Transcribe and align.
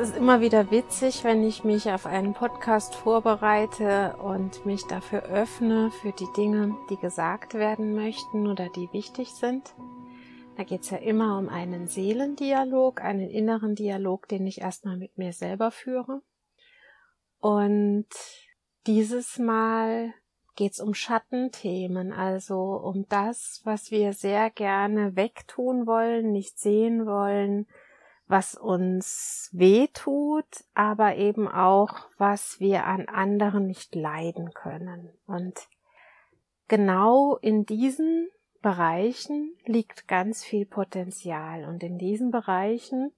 Ist 0.00 0.16
immer 0.16 0.40
wieder 0.40 0.70
witzig, 0.70 1.24
wenn 1.24 1.44
ich 1.44 1.62
mich 1.62 1.90
auf 1.90 2.06
einen 2.06 2.32
Podcast 2.32 2.94
vorbereite 2.94 4.16
und 4.16 4.64
mich 4.64 4.86
dafür 4.86 5.24
öffne, 5.24 5.90
für 5.90 6.12
die 6.12 6.28
Dinge, 6.34 6.74
die 6.88 6.96
gesagt 6.96 7.52
werden 7.52 7.94
möchten 7.94 8.46
oder 8.46 8.70
die 8.70 8.88
wichtig 8.92 9.28
sind. 9.28 9.74
Da 10.56 10.64
geht 10.64 10.82
es 10.82 10.90
ja 10.90 10.96
immer 10.96 11.38
um 11.38 11.50
einen 11.50 11.86
Seelendialog, 11.86 13.02
einen 13.02 13.28
inneren 13.28 13.74
Dialog, 13.74 14.26
den 14.26 14.46
ich 14.46 14.62
erstmal 14.62 14.96
mit 14.96 15.18
mir 15.18 15.34
selber 15.34 15.70
führe. 15.70 16.22
Und 17.38 18.08
dieses 18.86 19.38
Mal 19.38 20.14
geht 20.56 20.72
es 20.72 20.80
um 20.80 20.94
Schattenthemen, 20.94 22.14
also 22.14 22.58
um 22.58 23.04
das, 23.10 23.60
was 23.64 23.90
wir 23.90 24.14
sehr 24.14 24.48
gerne 24.48 25.14
wegtun 25.14 25.86
wollen, 25.86 26.32
nicht 26.32 26.58
sehen 26.58 27.04
wollen, 27.04 27.66
was 28.30 28.54
uns 28.54 29.50
weh 29.52 29.88
tut, 29.92 30.64
aber 30.72 31.16
eben 31.16 31.48
auch, 31.48 32.08
was 32.16 32.60
wir 32.60 32.86
an 32.86 33.08
anderen 33.08 33.66
nicht 33.66 33.94
leiden 33.96 34.54
können. 34.54 35.10
Und 35.26 35.68
genau 36.68 37.36
in 37.36 37.66
diesen 37.66 38.28
Bereichen 38.62 39.56
liegt 39.64 40.06
ganz 40.06 40.44
viel 40.44 40.64
Potenzial. 40.64 41.64
Und 41.64 41.82
in 41.82 41.98
diesen 41.98 42.30
Bereichen 42.30 43.10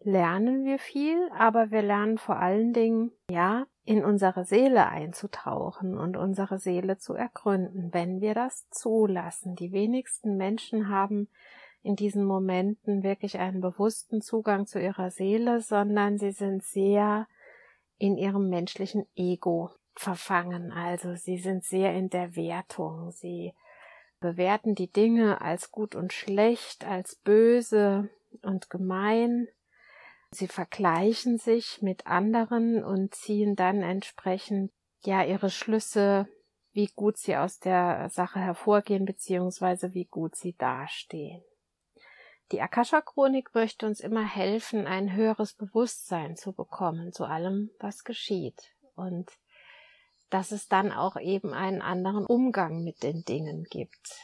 lernen 0.00 0.64
wir 0.64 0.78
viel, 0.78 1.30
aber 1.36 1.70
wir 1.70 1.82
lernen 1.82 2.18
vor 2.18 2.36
allen 2.36 2.74
Dingen, 2.74 3.12
ja, 3.30 3.66
in 3.84 4.04
unsere 4.04 4.44
Seele 4.44 4.88
einzutauchen 4.88 5.96
und 5.96 6.18
unsere 6.18 6.58
Seele 6.58 6.98
zu 6.98 7.14
ergründen, 7.14 7.94
wenn 7.94 8.20
wir 8.20 8.34
das 8.34 8.68
zulassen. 8.68 9.56
Die 9.56 9.72
wenigsten 9.72 10.36
Menschen 10.36 10.90
haben 10.90 11.28
in 11.82 11.96
diesen 11.96 12.24
Momenten 12.24 13.02
wirklich 13.02 13.38
einen 13.38 13.60
bewussten 13.60 14.20
Zugang 14.20 14.66
zu 14.66 14.80
ihrer 14.80 15.10
Seele, 15.10 15.60
sondern 15.60 16.18
sie 16.18 16.32
sind 16.32 16.62
sehr 16.62 17.26
in 17.98 18.16
ihrem 18.16 18.48
menschlichen 18.48 19.06
Ego 19.14 19.70
verfangen. 19.94 20.72
Also 20.72 21.14
sie 21.14 21.38
sind 21.38 21.64
sehr 21.64 21.94
in 21.94 22.10
der 22.10 22.36
Wertung. 22.36 23.10
Sie 23.10 23.54
bewerten 24.20 24.74
die 24.74 24.90
Dinge 24.90 25.40
als 25.40 25.70
gut 25.70 25.94
und 25.94 26.12
schlecht, 26.12 26.84
als 26.84 27.16
böse 27.16 28.08
und 28.42 28.70
gemein. 28.70 29.48
Sie 30.30 30.48
vergleichen 30.48 31.38
sich 31.38 31.80
mit 31.80 32.06
anderen 32.06 32.84
und 32.84 33.14
ziehen 33.14 33.56
dann 33.56 33.82
entsprechend 33.82 34.72
ja 35.04 35.24
ihre 35.24 35.50
Schlüsse, 35.50 36.28
wie 36.72 36.88
gut 36.94 37.16
sie 37.16 37.36
aus 37.36 37.58
der 37.60 38.08
Sache 38.10 38.38
hervorgehen, 38.38 39.04
beziehungsweise 39.04 39.94
wie 39.94 40.04
gut 40.04 40.36
sie 40.36 40.54
dastehen. 40.54 41.42
Die 42.50 42.62
Akasha-Chronik 42.62 43.54
möchte 43.54 43.86
uns 43.86 44.00
immer 44.00 44.24
helfen, 44.24 44.86
ein 44.86 45.12
höheres 45.12 45.52
Bewusstsein 45.52 46.36
zu 46.36 46.52
bekommen 46.52 47.12
zu 47.12 47.24
allem, 47.24 47.70
was 47.78 48.04
geschieht. 48.04 48.72
Und 48.94 49.30
dass 50.30 50.50
es 50.50 50.68
dann 50.68 50.92
auch 50.92 51.16
eben 51.16 51.52
einen 51.52 51.82
anderen 51.82 52.26
Umgang 52.26 52.84
mit 52.84 53.02
den 53.02 53.24
Dingen 53.24 53.64
gibt. 53.70 54.18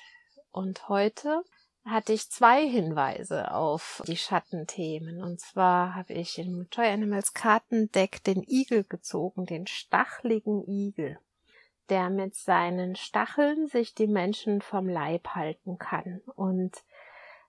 Und 0.52 0.88
heute 0.88 1.42
hatte 1.84 2.14
ich 2.14 2.30
zwei 2.30 2.66
Hinweise 2.66 3.52
auf 3.52 4.02
die 4.06 4.16
Schattenthemen. 4.16 5.22
Und 5.22 5.40
zwar 5.40 5.94
habe 5.94 6.14
ich 6.14 6.38
im 6.38 6.66
Joy 6.72 6.86
Animals 6.86 7.34
Kartendeck 7.34 8.24
den 8.24 8.42
Igel 8.42 8.84
gezogen, 8.84 9.44
den 9.44 9.66
stachligen 9.66 10.66
Igel, 10.66 11.18
der 11.90 12.08
mit 12.08 12.34
seinen 12.34 12.96
Stacheln 12.96 13.66
sich 13.66 13.94
die 13.94 14.06
Menschen 14.06 14.62
vom 14.62 14.88
Leib 14.88 15.28
halten 15.28 15.76
kann. 15.78 16.22
Und 16.36 16.82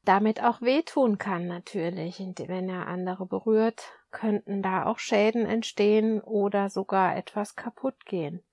damit 0.05 0.41
auch 0.43 0.61
wehtun 0.61 1.17
kann 1.17 1.47
natürlich. 1.47 2.19
wenn 2.19 2.69
er 2.69 2.87
andere 2.87 3.25
berührt, 3.25 3.83
könnten 4.11 4.61
da 4.61 4.85
auch 4.85 4.99
Schäden 4.99 5.45
entstehen 5.45 6.21
oder 6.21 6.69
sogar 6.69 7.17
etwas 7.17 7.55
kaputt 7.55 8.05
gehen. 8.05 8.43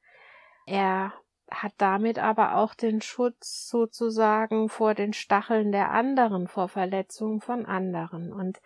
Er 0.66 1.12
hat 1.50 1.72
damit 1.78 2.18
aber 2.18 2.56
auch 2.56 2.74
den 2.74 3.02
Schutz 3.02 3.68
sozusagen 3.68 4.68
vor 4.68 4.94
den 4.94 5.12
Stacheln 5.12 5.70
der 5.70 5.90
anderen, 5.90 6.48
vor 6.48 6.68
Verletzungen 6.68 7.40
von 7.40 7.66
anderen. 7.66 8.32
Und 8.32 8.60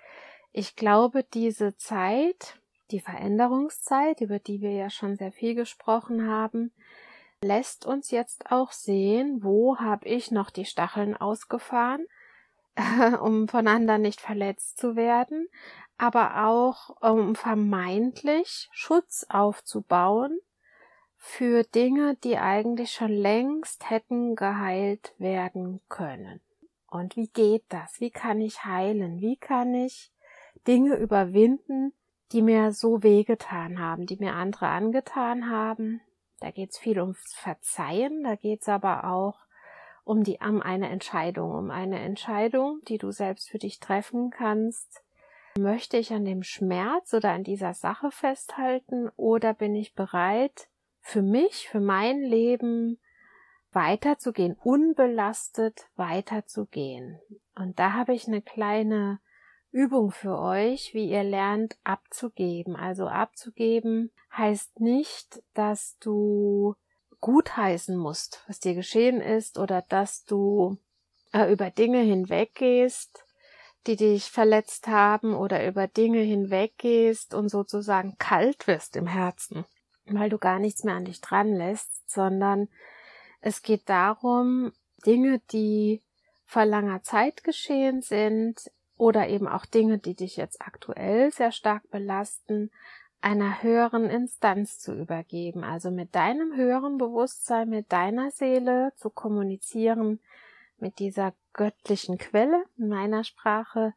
ich 0.53 0.77
glaube, 0.77 1.25
diese 1.25 1.77
Zeit, 1.77 2.61
die 2.91 3.01
Veränderungszeit, 3.01 4.21
über 4.21 4.39
die 4.39 4.61
wir 4.61 4.73
ja 4.73 4.89
schon 4.89 5.17
sehr 5.17 5.33
viel 5.33 5.55
gesprochen 5.55 6.29
haben, 6.29 6.73
lässt 7.43 7.85
uns 7.85 8.11
jetzt 8.11 8.51
auch 8.51 8.73
sehen, 8.73 9.41
wo 9.43 9.79
habe 9.79 10.07
ich 10.09 10.31
noch 10.31 10.51
die 10.51 10.65
Stacheln 10.65 11.17
ausgefahren 11.17 12.07
um 13.21 13.49
von 13.49 13.69
anderen 13.69 14.03
nicht 14.03 14.21
verletzt 14.21 14.79
zu 14.79 14.97
werden, 14.97 15.49
aber 15.99 16.47
auch 16.47 16.91
um 17.01 17.35
vermeintlich 17.35 18.69
Schutz 18.73 19.27
aufzubauen 19.29 20.39
für 21.17 21.65
Dinge, 21.65 22.17
die 22.17 22.37
eigentlich 22.37 22.93
schon 22.93 23.11
längst 23.11 23.91
hätten 23.91 24.37
geheilt 24.37 25.15
werden 25.19 25.81
können. 25.89 26.41
Und 26.89 27.17
wie 27.17 27.29
geht 27.29 27.65
das? 27.69 28.01
Wie 28.01 28.11
kann 28.11 28.41
ich 28.41 28.65
heilen? 28.65 29.21
Wie 29.21 29.37
kann 29.37 29.75
ich 29.75 30.13
Dinge 30.67 30.97
überwinden, 30.97 31.93
die 32.33 32.43
mir 32.43 32.73
so 32.73 33.03
wehgetan 33.03 33.81
haben, 33.81 34.07
die 34.07 34.17
mir 34.17 34.35
andere 34.35 34.69
angetan 34.69 35.51
haben? 35.51 36.01
Da 36.41 36.51
geht 36.51 36.71
es 36.71 36.79
viel 36.79 37.01
ums 37.01 37.35
Verzeihen, 37.35 38.23
da 38.23 38.37
geht 38.37 38.63
es 38.63 38.69
aber 38.69 39.05
auch 39.05 39.46
um 40.07 40.23
die, 40.23 40.39
um 40.39 40.63
eine 40.63 40.89
Entscheidung, 40.89 41.51
um 41.51 41.71
eine 41.71 41.99
Entscheidung, 41.99 42.81
die 42.87 42.97
du 42.97 43.11
selbst 43.11 43.51
für 43.51 43.59
dich 43.59 43.81
treffen 43.81 44.31
kannst. 44.31 45.03
Möchte 45.59 45.97
ich 45.97 46.13
an 46.13 46.25
dem 46.25 46.45
Schmerz 46.45 47.13
oder 47.13 47.33
an 47.33 47.43
dieser 47.43 47.75
Sache 47.75 48.13
festhalten 48.13 49.11
oder 49.17 49.53
bin 49.53 49.75
ich 49.75 49.95
bereit, 49.95 50.69
für 51.01 51.23
mich, 51.23 51.69
für 51.69 51.81
mein 51.81 52.23
Leben 52.23 53.01
weiterzugehen, 53.73 54.57
unbelastet 54.63 55.89
weiterzugehen? 55.97 57.19
Und 57.57 57.81
da 57.81 57.95
habe 57.95 58.15
ich 58.15 58.29
eine 58.29 58.43
kleine 58.43 59.19
Übung 59.73 60.13
für 60.13 60.39
euch, 60.39 60.95
wie 60.95 61.11
ihr 61.11 61.25
lernt 61.25 61.79
abzugeben. 61.83 62.77
Also 62.77 63.09
abzugeben 63.09 64.13
heißt 64.37 64.79
nicht, 64.79 65.43
dass 65.53 65.99
du 65.99 66.77
gutheißen 67.27 67.97
musst, 67.97 68.45
was 68.47 68.61
dir 68.61 68.75
geschehen 68.77 69.21
ist, 69.21 69.59
oder 69.59 69.83
dass 69.89 70.25
du 70.27 70.79
äh, 71.33 71.53
über 71.53 71.71
Dinge 71.71 71.99
hinweggehst, 71.99 73.25
die 73.89 73.97
dich 73.97 74.31
verletzt 74.31 74.87
haben, 74.87 75.35
oder 75.35 75.67
über 75.67 75.89
Dinge 75.89 76.21
hinweggehst 76.21 77.35
und 77.35 77.49
sozusagen 77.49 78.17
kalt 78.19 78.69
wirst 78.69 78.95
im 78.95 79.09
Herzen, 79.09 79.65
weil 80.05 80.31
du 80.31 80.39
gar 80.39 80.61
nichts 80.61 80.85
mehr 80.85 80.95
an 80.95 81.05
dich 81.05 81.21
dran 81.21 81.53
lässt, 81.53 82.09
sondern 82.09 82.69
es 83.41 83.63
geht 83.63 83.89
darum, 83.89 84.71
Dinge, 85.05 85.41
die 85.51 86.03
vor 86.45 86.65
langer 86.65 87.03
Zeit 87.03 87.43
geschehen 87.43 88.03
sind, 88.03 88.71
oder 88.99 89.27
eben 89.29 89.49
auch 89.49 89.67
Dinge, 89.67 89.99
die 89.99 90.15
dich 90.15 90.37
jetzt 90.37 90.63
aktuell 90.63 91.33
sehr 91.33 91.51
stark 91.51 91.91
belasten, 91.91 92.71
einer 93.21 93.63
höheren 93.63 94.09
Instanz 94.11 94.79
zu 94.79 94.95
übergeben, 94.95 95.65
also 95.65 95.91
mit 95.91 96.15
deinem 96.15 96.55
höheren 96.55 96.99
Bewusstsein, 96.99 97.69
mit 97.69 97.91
deiner 97.93 98.31
Seele 98.31 98.93
zu 98.97 99.11
kommunizieren, 99.11 100.21
mit 100.79 100.99
dieser 100.99 101.33
göttlichen 101.53 102.19
Quelle 102.19 102.65
in 102.77 102.89
meiner 102.89 103.25
Sprache 103.25 103.95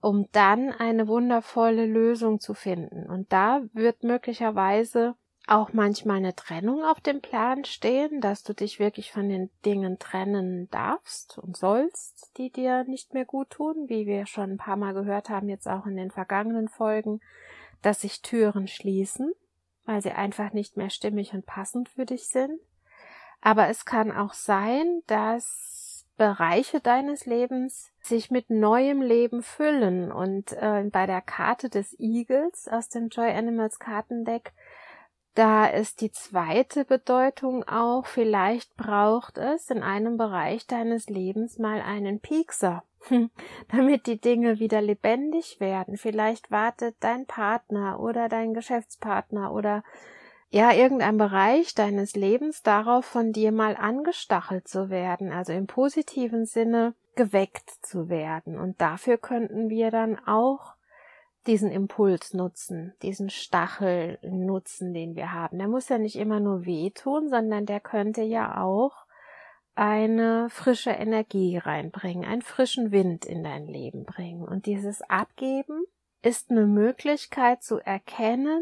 um 0.00 0.28
dann 0.32 0.70
eine 0.70 1.08
wundervolle 1.08 1.86
Lösung 1.86 2.40
zu 2.40 2.54
finden. 2.54 3.06
Und 3.06 3.32
da 3.32 3.62
wird 3.72 4.04
möglicherweise 4.04 5.14
auch 5.46 5.72
manchmal 5.72 6.18
eine 6.18 6.34
Trennung 6.34 6.84
auf 6.84 7.00
dem 7.00 7.20
Plan 7.20 7.64
stehen, 7.64 8.20
dass 8.20 8.42
du 8.42 8.52
dich 8.52 8.78
wirklich 8.78 9.10
von 9.10 9.28
den 9.28 9.50
Dingen 9.64 9.98
trennen 9.98 10.68
darfst 10.70 11.38
und 11.38 11.56
sollst, 11.56 12.36
die 12.36 12.50
dir 12.50 12.84
nicht 12.84 13.14
mehr 13.14 13.24
gut 13.24 13.50
tun, 13.50 13.88
wie 13.88 14.06
wir 14.06 14.26
schon 14.26 14.52
ein 14.52 14.56
paar 14.58 14.76
Mal 14.76 14.92
gehört 14.92 15.30
haben, 15.30 15.48
jetzt 15.48 15.66
auch 15.66 15.86
in 15.86 15.96
den 15.96 16.10
vergangenen 16.10 16.68
Folgen, 16.68 17.20
dass 17.82 18.02
sich 18.02 18.22
Türen 18.22 18.68
schließen, 18.68 19.32
weil 19.84 20.02
sie 20.02 20.12
einfach 20.12 20.52
nicht 20.52 20.76
mehr 20.76 20.90
stimmig 20.90 21.32
und 21.32 21.46
passend 21.46 21.88
für 21.88 22.06
dich 22.06 22.28
sind. 22.28 22.60
Aber 23.40 23.68
es 23.68 23.84
kann 23.84 24.10
auch 24.10 24.34
sein, 24.34 25.02
dass 25.06 26.06
Bereiche 26.18 26.80
deines 26.80 27.24
Lebens 27.24 27.92
sich 28.00 28.30
mit 28.30 28.50
neuem 28.50 29.00
Leben 29.00 29.42
füllen. 29.42 30.12
Und 30.12 30.52
äh, 30.52 30.82
bei 30.90 31.06
der 31.06 31.22
Karte 31.22 31.70
des 31.70 31.98
Igels 31.98 32.68
aus 32.68 32.88
dem 32.88 33.08
Joy 33.08 33.30
Animals 33.30 33.78
Kartendeck, 33.78 34.52
da 35.34 35.66
ist 35.66 36.00
die 36.00 36.10
zweite 36.10 36.84
Bedeutung 36.84 37.62
auch, 37.68 38.06
vielleicht 38.06 38.76
braucht 38.76 39.38
es 39.38 39.70
in 39.70 39.84
einem 39.84 40.16
Bereich 40.16 40.66
deines 40.66 41.08
Lebens 41.08 41.58
mal 41.58 41.80
einen 41.80 42.18
Piekser, 42.18 42.82
damit 43.70 44.06
die 44.06 44.20
Dinge 44.20 44.58
wieder 44.58 44.80
lebendig 44.80 45.60
werden. 45.60 45.96
Vielleicht 45.96 46.50
wartet 46.50 46.96
dein 47.00 47.26
Partner 47.26 48.00
oder 48.00 48.28
dein 48.28 48.54
Geschäftspartner 48.54 49.52
oder 49.52 49.82
ja, 50.50 50.72
irgendein 50.72 51.18
Bereich 51.18 51.74
deines 51.74 52.16
Lebens 52.16 52.62
darauf, 52.62 53.04
von 53.04 53.32
dir 53.32 53.52
mal 53.52 53.76
angestachelt 53.76 54.66
zu 54.66 54.88
werden, 54.88 55.30
also 55.30 55.52
im 55.52 55.66
positiven 55.66 56.46
Sinne 56.46 56.94
geweckt 57.16 57.70
zu 57.82 58.08
werden. 58.08 58.58
Und 58.58 58.80
dafür 58.80 59.18
könnten 59.18 59.68
wir 59.68 59.90
dann 59.90 60.18
auch 60.26 60.74
diesen 61.46 61.70
Impuls 61.70 62.32
nutzen, 62.32 62.94
diesen 63.02 63.28
Stachel 63.28 64.18
nutzen, 64.22 64.94
den 64.94 65.16
wir 65.16 65.32
haben. 65.32 65.58
Der 65.58 65.68
muss 65.68 65.88
ja 65.88 65.98
nicht 65.98 66.16
immer 66.16 66.40
nur 66.40 66.64
wehtun, 66.64 67.28
sondern 67.28 67.66
der 67.66 67.80
könnte 67.80 68.22
ja 68.22 68.62
auch 68.62 69.04
eine 69.78 70.50
frische 70.50 70.90
Energie 70.90 71.56
reinbringen, 71.56 72.24
einen 72.24 72.42
frischen 72.42 72.90
Wind 72.90 73.24
in 73.24 73.44
dein 73.44 73.68
Leben 73.68 74.04
bringen. 74.04 74.42
Und 74.42 74.66
dieses 74.66 75.02
Abgeben 75.02 75.84
ist 76.20 76.50
eine 76.50 76.66
Möglichkeit 76.66 77.62
zu 77.62 77.78
erkennen, 77.78 78.60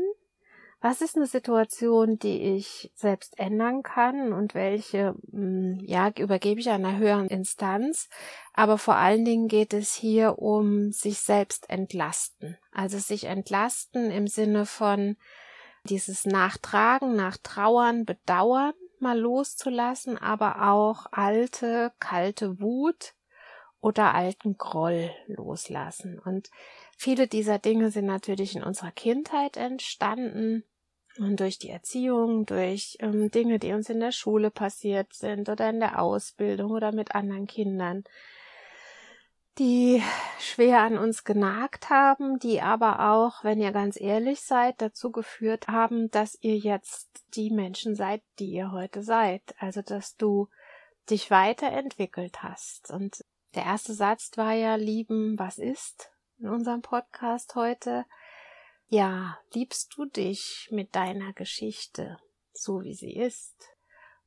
was 0.82 1.00
ist 1.00 1.16
eine 1.16 1.26
Situation, 1.26 2.18
die 2.18 2.54
ich 2.56 2.92
selbst 2.94 3.38
ändern 3.38 3.82
kann 3.82 4.34
und 4.34 4.54
welche, 4.54 5.14
hm, 5.30 5.80
ja, 5.80 6.10
übergebe 6.18 6.60
ich 6.60 6.68
einer 6.68 6.98
höheren 6.98 7.28
Instanz. 7.28 8.10
Aber 8.52 8.76
vor 8.76 8.96
allen 8.96 9.24
Dingen 9.24 9.48
geht 9.48 9.72
es 9.72 9.94
hier 9.94 10.38
um 10.38 10.92
sich 10.92 11.20
selbst 11.20 11.70
entlasten. 11.70 12.58
Also 12.72 12.98
sich 12.98 13.24
entlasten 13.24 14.10
im 14.10 14.26
Sinne 14.26 14.66
von 14.66 15.16
dieses 15.84 16.26
Nachtragen, 16.26 17.16
Nachtrauern, 17.16 18.04
Bedauern 18.04 18.74
mal 19.00 19.18
loszulassen, 19.18 20.18
aber 20.18 20.70
auch 20.70 21.06
alte, 21.12 21.92
kalte 21.98 22.60
Wut 22.60 23.14
oder 23.80 24.14
alten 24.14 24.56
Groll 24.56 25.10
loslassen. 25.26 26.18
Und 26.18 26.50
Viele 26.96 27.28
dieser 27.28 27.58
Dinge 27.58 27.90
sind 27.90 28.06
natürlich 28.06 28.56
in 28.56 28.62
unserer 28.62 28.90
Kindheit 28.90 29.58
entstanden 29.58 30.64
und 31.18 31.40
durch 31.40 31.58
die 31.58 31.68
Erziehung, 31.68 32.46
durch 32.46 32.96
ähm, 33.00 33.30
Dinge, 33.30 33.58
die 33.58 33.72
uns 33.72 33.90
in 33.90 34.00
der 34.00 34.12
Schule 34.12 34.50
passiert 34.50 35.12
sind 35.12 35.48
oder 35.48 35.68
in 35.68 35.80
der 35.80 36.00
Ausbildung 36.00 36.70
oder 36.70 36.92
mit 36.92 37.14
anderen 37.14 37.46
Kindern, 37.46 38.04
die 39.58 40.02
schwer 40.38 40.80
an 40.80 40.98
uns 40.98 41.24
genagt 41.24 41.90
haben, 41.90 42.38
die 42.38 42.60
aber 42.60 43.10
auch, 43.12 43.42
wenn 43.42 43.60
ihr 43.60 43.72
ganz 43.72 44.00
ehrlich 44.00 44.40
seid, 44.42 44.80
dazu 44.82 45.10
geführt 45.10 45.68
haben, 45.68 46.10
dass 46.10 46.38
ihr 46.40 46.56
jetzt 46.56 47.24
die 47.34 47.50
Menschen 47.50 47.94
seid, 47.94 48.22
die 48.38 48.50
ihr 48.50 48.72
heute 48.72 49.02
seid. 49.02 49.42
Also, 49.58 49.82
dass 49.82 50.16
du 50.16 50.48
dich 51.08 51.30
weiterentwickelt 51.30 52.42
hast. 52.42 52.90
Und 52.90 53.24
der 53.54 53.64
erste 53.64 53.94
Satz 53.94 54.32
war 54.36 54.52
ja 54.52 54.74
lieben, 54.74 55.38
was 55.38 55.58
ist? 55.58 56.10
in 56.38 56.48
unserem 56.48 56.82
Podcast 56.82 57.54
heute. 57.54 58.04
Ja, 58.88 59.38
liebst 59.52 59.94
du 59.96 60.04
dich 60.04 60.68
mit 60.70 60.94
deiner 60.94 61.32
Geschichte, 61.32 62.18
so 62.52 62.82
wie 62.82 62.94
sie 62.94 63.14
ist? 63.14 63.54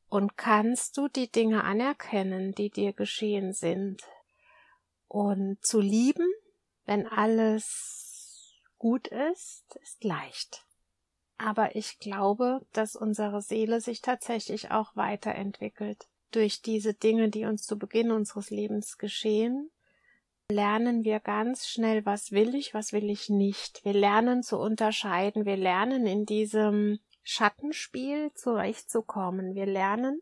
Und 0.09 0.37
kannst 0.37 0.97
du 0.97 1.07
die 1.07 1.31
Dinge 1.31 1.63
anerkennen, 1.63 2.53
die 2.53 2.69
dir 2.69 2.93
geschehen 2.93 3.53
sind? 3.53 4.01
Und 5.09 5.57
zu 5.61 5.81
lieben, 5.81 6.31
wenn 6.85 7.05
alles 7.05 8.55
gut 8.77 9.09
ist, 9.09 9.77
ist 9.83 10.01
leicht. 10.05 10.65
Aber 11.37 11.75
ich 11.75 11.99
glaube, 11.99 12.61
dass 12.71 12.95
unsere 12.95 13.41
Seele 13.41 13.81
sich 13.81 14.01
tatsächlich 14.01 14.71
auch 14.71 14.95
weiterentwickelt 14.95 16.07
durch 16.31 16.61
diese 16.61 16.93
Dinge, 16.93 17.29
die 17.29 17.43
uns 17.43 17.63
zu 17.63 17.77
Beginn 17.77 18.11
unseres 18.11 18.49
Lebens 18.49 18.97
geschehen 18.97 19.69
lernen 20.51 21.03
wir 21.03 21.19
ganz 21.19 21.67
schnell, 21.67 22.05
was 22.05 22.31
will 22.31 22.55
ich, 22.55 22.73
was 22.73 22.91
will 22.91 23.09
ich 23.09 23.29
nicht. 23.29 23.85
Wir 23.85 23.93
lernen 23.93 24.43
zu 24.43 24.57
unterscheiden. 24.57 25.45
Wir 25.45 25.57
lernen 25.57 26.07
in 26.07 26.25
diesem 26.25 26.99
Schattenspiel 27.23 28.31
zurechtzukommen. 28.33 29.53
Wir 29.53 29.67
lernen 29.67 30.21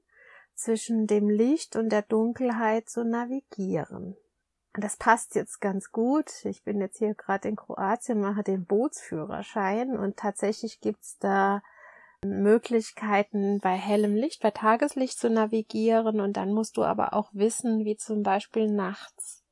zwischen 0.53 1.07
dem 1.07 1.29
Licht 1.29 1.75
und 1.75 1.89
der 1.89 2.01
Dunkelheit 2.01 2.89
zu 2.89 3.05
navigieren. 3.05 4.17
Das 4.79 4.95
passt 4.95 5.33
jetzt 5.33 5.59
ganz 5.59 5.91
gut. 5.91 6.45
Ich 6.45 6.63
bin 6.63 6.79
jetzt 6.79 6.99
hier 6.99 7.15
gerade 7.15 7.47
in 7.47 7.55
Kroatien, 7.55 8.21
mache 8.21 8.43
den 8.43 8.65
Bootsführerschein 8.65 9.97
und 9.97 10.17
tatsächlich 10.17 10.81
gibt's 10.81 11.17
da 11.17 11.63
Möglichkeiten 12.23 13.59
bei 13.59 13.75
hellem 13.75 14.15
Licht, 14.15 14.41
bei 14.41 14.51
Tageslicht 14.51 15.17
zu 15.17 15.31
navigieren. 15.31 16.19
Und 16.19 16.37
dann 16.37 16.53
musst 16.53 16.77
du 16.77 16.83
aber 16.83 17.13
auch 17.13 17.29
wissen, 17.33 17.85
wie 17.85 17.95
zum 17.95 18.21
Beispiel 18.21 18.71
nachts 18.71 19.43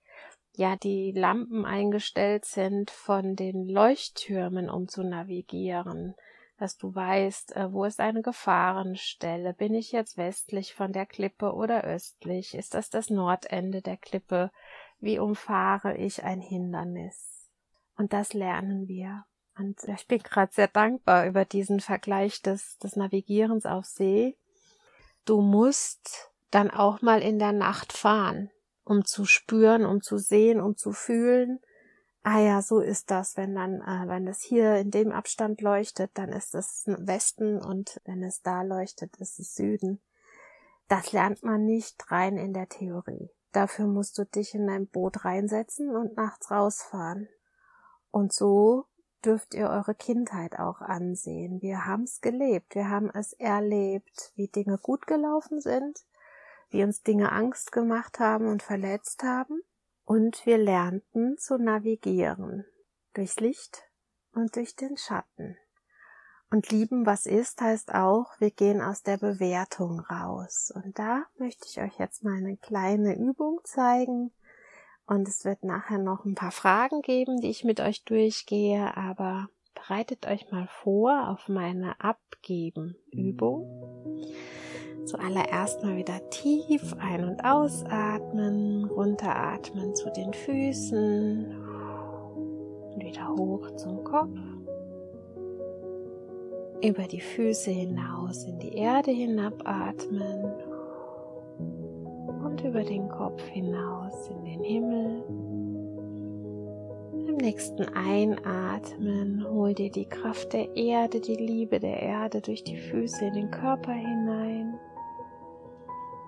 ja 0.57 0.75
die 0.75 1.11
Lampen 1.11 1.65
eingestellt 1.65 2.45
sind 2.45 2.91
von 2.91 3.35
den 3.35 3.67
Leuchttürmen, 3.67 4.69
um 4.69 4.87
zu 4.87 5.03
navigieren, 5.03 6.15
dass 6.57 6.77
du 6.77 6.93
weißt, 6.93 7.55
äh, 7.55 7.73
wo 7.73 7.83
ist 7.83 7.99
eine 7.99 8.21
Gefahrenstelle, 8.21 9.53
bin 9.53 9.73
ich 9.73 9.91
jetzt 9.91 10.17
westlich 10.17 10.73
von 10.73 10.93
der 10.93 11.05
Klippe 11.05 11.53
oder 11.53 11.83
östlich, 11.83 12.55
ist 12.55 12.73
das 12.73 12.89
das 12.89 13.09
Nordende 13.09 13.81
der 13.81 13.97
Klippe, 13.97 14.51
wie 14.99 15.19
umfahre 15.19 15.97
ich 15.97 16.23
ein 16.23 16.41
Hindernis. 16.41 17.49
Und 17.97 18.13
das 18.13 18.33
lernen 18.33 18.87
wir. 18.87 19.25
Und 19.57 19.83
ich 19.85 20.07
bin 20.07 20.19
gerade 20.19 20.51
sehr 20.53 20.67
dankbar 20.67 21.27
über 21.27 21.45
diesen 21.45 21.79
Vergleich 21.79 22.41
des, 22.41 22.77
des 22.79 22.95
Navigierens 22.95 23.65
auf 23.65 23.85
See. 23.85 24.37
Du 25.25 25.41
musst 25.41 26.31
dann 26.51 26.71
auch 26.71 27.01
mal 27.01 27.21
in 27.21 27.39
der 27.39 27.53
Nacht 27.53 27.93
fahren 27.93 28.49
um 28.85 29.03
zu 29.03 29.25
spüren, 29.25 29.85
um 29.85 30.01
zu 30.01 30.17
sehen, 30.17 30.61
um 30.61 30.77
zu 30.77 30.93
fühlen. 30.93 31.59
Ah 32.23 32.39
ja, 32.39 32.61
so 32.61 32.79
ist 32.79 33.11
das, 33.11 33.35
wenn 33.35 33.53
dann, 33.53 33.81
äh, 33.81 34.07
wenn 34.07 34.27
es 34.27 34.41
hier 34.41 34.77
in 34.77 34.91
dem 34.91 35.11
Abstand 35.11 35.61
leuchtet, 35.61 36.11
dann 36.13 36.29
ist 36.29 36.55
es 36.55 36.85
Westen 36.85 37.61
und 37.61 37.99
wenn 38.05 38.23
es 38.23 38.41
da 38.41 38.61
leuchtet, 38.61 39.17
ist 39.17 39.39
es 39.39 39.55
Süden. 39.55 40.01
Das 40.87 41.11
lernt 41.11 41.43
man 41.43 41.65
nicht 41.65 42.11
rein 42.11 42.37
in 42.37 42.53
der 42.53 42.69
Theorie. 42.69 43.29
Dafür 43.55 43.87
musst 43.87 44.17
du 44.17 44.25
dich 44.25 44.53
in 44.53 44.69
ein 44.69 44.85
Boot 44.85 45.23
reinsetzen 45.23 45.95
und 45.95 46.17
nachts 46.17 46.51
rausfahren. 46.51 47.29
Und 48.11 48.33
so 48.33 48.87
dürft 49.23 49.53
ihr 49.53 49.69
eure 49.69 49.95
Kindheit 49.95 50.59
auch 50.59 50.81
ansehen. 50.81 51.61
Wir 51.61 51.85
haben's 51.85 52.19
gelebt, 52.19 52.75
wir 52.75 52.89
haben 52.89 53.09
es 53.11 53.31
erlebt, 53.31 54.33
wie 54.35 54.49
Dinge 54.49 54.77
gut 54.77 55.07
gelaufen 55.07 55.61
sind, 55.61 56.05
wie 56.69 56.83
uns 56.83 57.01
Dinge 57.01 57.31
Angst 57.31 57.71
gemacht 57.71 58.19
haben 58.19 58.49
und 58.49 58.61
verletzt 58.61 59.23
haben. 59.23 59.61
Und 60.03 60.45
wir 60.45 60.57
lernten 60.57 61.37
zu 61.37 61.57
navigieren 61.57 62.65
durchs 63.13 63.39
Licht 63.39 63.83
und 64.33 64.57
durch 64.57 64.75
den 64.75 64.97
Schatten. 64.97 65.57
Und 66.51 66.69
lieben, 66.69 67.05
was 67.05 67.25
ist, 67.25 67.59
heißt 67.59 67.93
auch, 67.93 68.39
wir 68.39 68.51
gehen 68.51 68.81
aus 68.81 69.03
der 69.03 69.17
Bewertung 69.17 69.99
raus. 69.99 70.71
Und 70.73 70.97
da 70.99 71.23
möchte 71.37 71.65
ich 71.67 71.81
euch 71.81 71.97
jetzt 71.97 72.23
mal 72.23 72.35
eine 72.35 72.57
kleine 72.57 73.17
Übung 73.17 73.59
zeigen. 73.63 74.31
Und 75.07 75.27
es 75.27 75.43
wird 75.45 75.63
nachher 75.63 75.97
noch 75.97 76.25
ein 76.25 76.35
paar 76.35 76.51
Fragen 76.51 77.01
geben, 77.01 77.41
die 77.41 77.49
ich 77.49 77.63
mit 77.63 77.79
euch 77.79 78.03
durchgehe, 78.05 78.95
aber 78.95 79.49
bereitet 79.75 80.25
euch 80.27 80.51
mal 80.51 80.67
vor 80.67 81.29
auf 81.29 81.47
meine 81.47 81.99
Abgeben-Übung. 81.99 83.67
Zuallererst 85.05 85.83
mal 85.83 85.97
wieder 85.97 86.29
tief 86.31 86.95
ein- 86.97 87.25
und 87.25 87.45
ausatmen, 87.45 88.85
runteratmen 88.85 89.93
zu 89.93 90.09
den 90.11 90.33
Füßen 90.33 91.55
und 92.93 93.03
wieder 93.03 93.29
hoch 93.29 93.75
zum 93.75 94.03
Kopf. 94.03 94.39
Über 96.83 97.03
die 97.03 97.21
Füße 97.21 97.71
hinaus 97.71 98.45
in 98.45 98.59
die 98.59 98.75
Erde 98.75 99.11
hinabatmen 99.11 100.53
und 102.43 102.63
über 102.63 102.83
den 102.83 103.09
Kopf 103.09 103.41
hinaus 103.47 104.29
in 104.29 104.43
den 104.43 104.61
Himmel. 104.61 105.23
Ein 107.27 107.37
nächsten 107.37 107.83
Einatmen 107.95 109.45
hol 109.49 109.73
dir 109.73 109.89
die 109.89 110.05
Kraft 110.05 110.53
der 110.53 110.75
Erde, 110.75 111.19
die 111.19 111.35
Liebe 111.35 111.79
der 111.79 112.01
Erde 112.01 112.41
durch 112.41 112.63
die 112.63 112.77
Füße 112.77 113.25
in 113.25 113.33
den 113.33 113.51
Körper 113.51 113.93
hinein. 113.93 114.79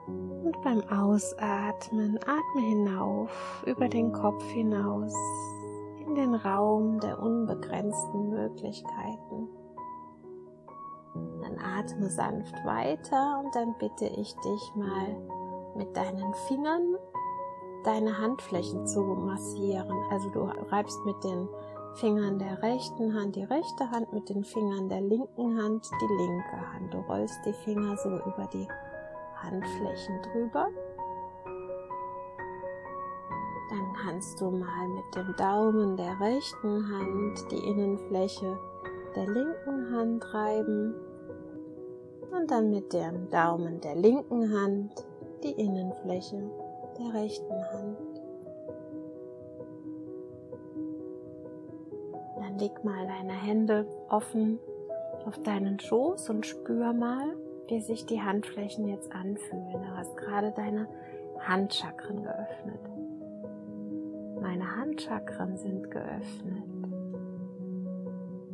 Und 0.08 0.62
beim 0.64 0.82
Ausatmen 0.90 2.18
atme 2.20 2.62
hinauf 2.62 3.64
über 3.66 3.88
den 3.88 4.12
Kopf 4.12 4.44
hinaus 4.52 5.14
in 6.06 6.16
den 6.16 6.34
Raum 6.34 7.00
der 7.00 7.22
unbegrenzten 7.22 8.30
Möglichkeiten. 8.30 9.50
Dann 11.42 11.58
atme 11.60 12.10
sanft 12.10 12.56
weiter 12.66 13.42
und 13.44 13.56
dann 13.56 13.76
bitte 13.78 14.06
ich 14.06 14.36
dich 14.36 14.76
mal 14.76 15.16
mit 15.76 15.96
deinen 15.96 16.34
Fingern 16.48 16.96
deine 17.84 18.18
Handflächen 18.18 18.86
zu 18.86 19.02
massieren. 19.02 19.98
Also 20.12 20.30
du 20.30 20.42
reibst 20.42 21.00
mit 21.06 21.24
den 21.24 21.48
Fingern 21.96 22.38
der 22.38 22.62
rechten 22.62 23.14
Hand 23.14 23.36
die 23.36 23.44
rechte 23.44 23.90
Hand, 23.90 24.12
mit 24.14 24.30
den 24.30 24.44
Fingern 24.44 24.90
der 24.90 25.02
linken 25.02 25.62
Hand 25.62 25.90
die 26.02 26.14
linke 26.22 26.74
Hand. 26.74 26.94
Du 26.94 26.98
rollst 27.00 27.40
die 27.46 27.54
Finger 27.54 27.98
so 27.98 28.10
über 28.10 28.48
die 28.54 28.68
Handflächen 29.36 30.22
drüber. 30.22 30.68
Dann 33.70 33.94
kannst 34.02 34.40
du 34.40 34.52
mal 34.52 34.88
mit 34.90 35.16
dem 35.16 35.36
Daumen 35.38 35.98
der 35.98 36.20
rechten 36.20 36.90
Hand 36.90 37.52
die 37.52 37.68
Innenfläche 37.68 38.58
der 39.16 39.28
linken 39.28 39.96
Hand 39.96 40.34
reiben 40.34 40.96
und 42.32 42.52
dann 42.52 42.70
mit 42.70 42.94
dem 42.94 43.30
Daumen 43.30 43.82
der 43.82 43.96
linken 43.96 44.54
Hand 44.54 45.06
die 45.44 45.52
Innenfläche 45.52 46.42
der 46.98 47.14
rechten 47.22 47.54
Hand. 47.54 48.22
Dann 52.36 52.58
leg 52.60 52.84
mal 52.84 53.08
deine 53.08 53.34
Hände 53.34 53.86
offen 54.10 54.60
auf 55.26 55.38
deinen 55.44 55.80
Schoß 55.80 56.30
und 56.30 56.46
spür 56.46 56.94
mal, 56.94 57.36
wie 57.68 57.82
sich 57.82 58.06
die 58.06 58.22
Handflächen 58.22 58.88
jetzt 58.88 59.12
anfühlen. 59.12 59.74
Du 59.74 59.98
hast 59.98 60.16
gerade 60.18 60.52
deine 60.52 60.88
Handchakren 61.40 62.24
geöffnet. 62.24 62.80
Meine 64.42 64.76
Handchakren 64.78 65.58
sind 65.58 65.92
geöffnet. 65.92 66.64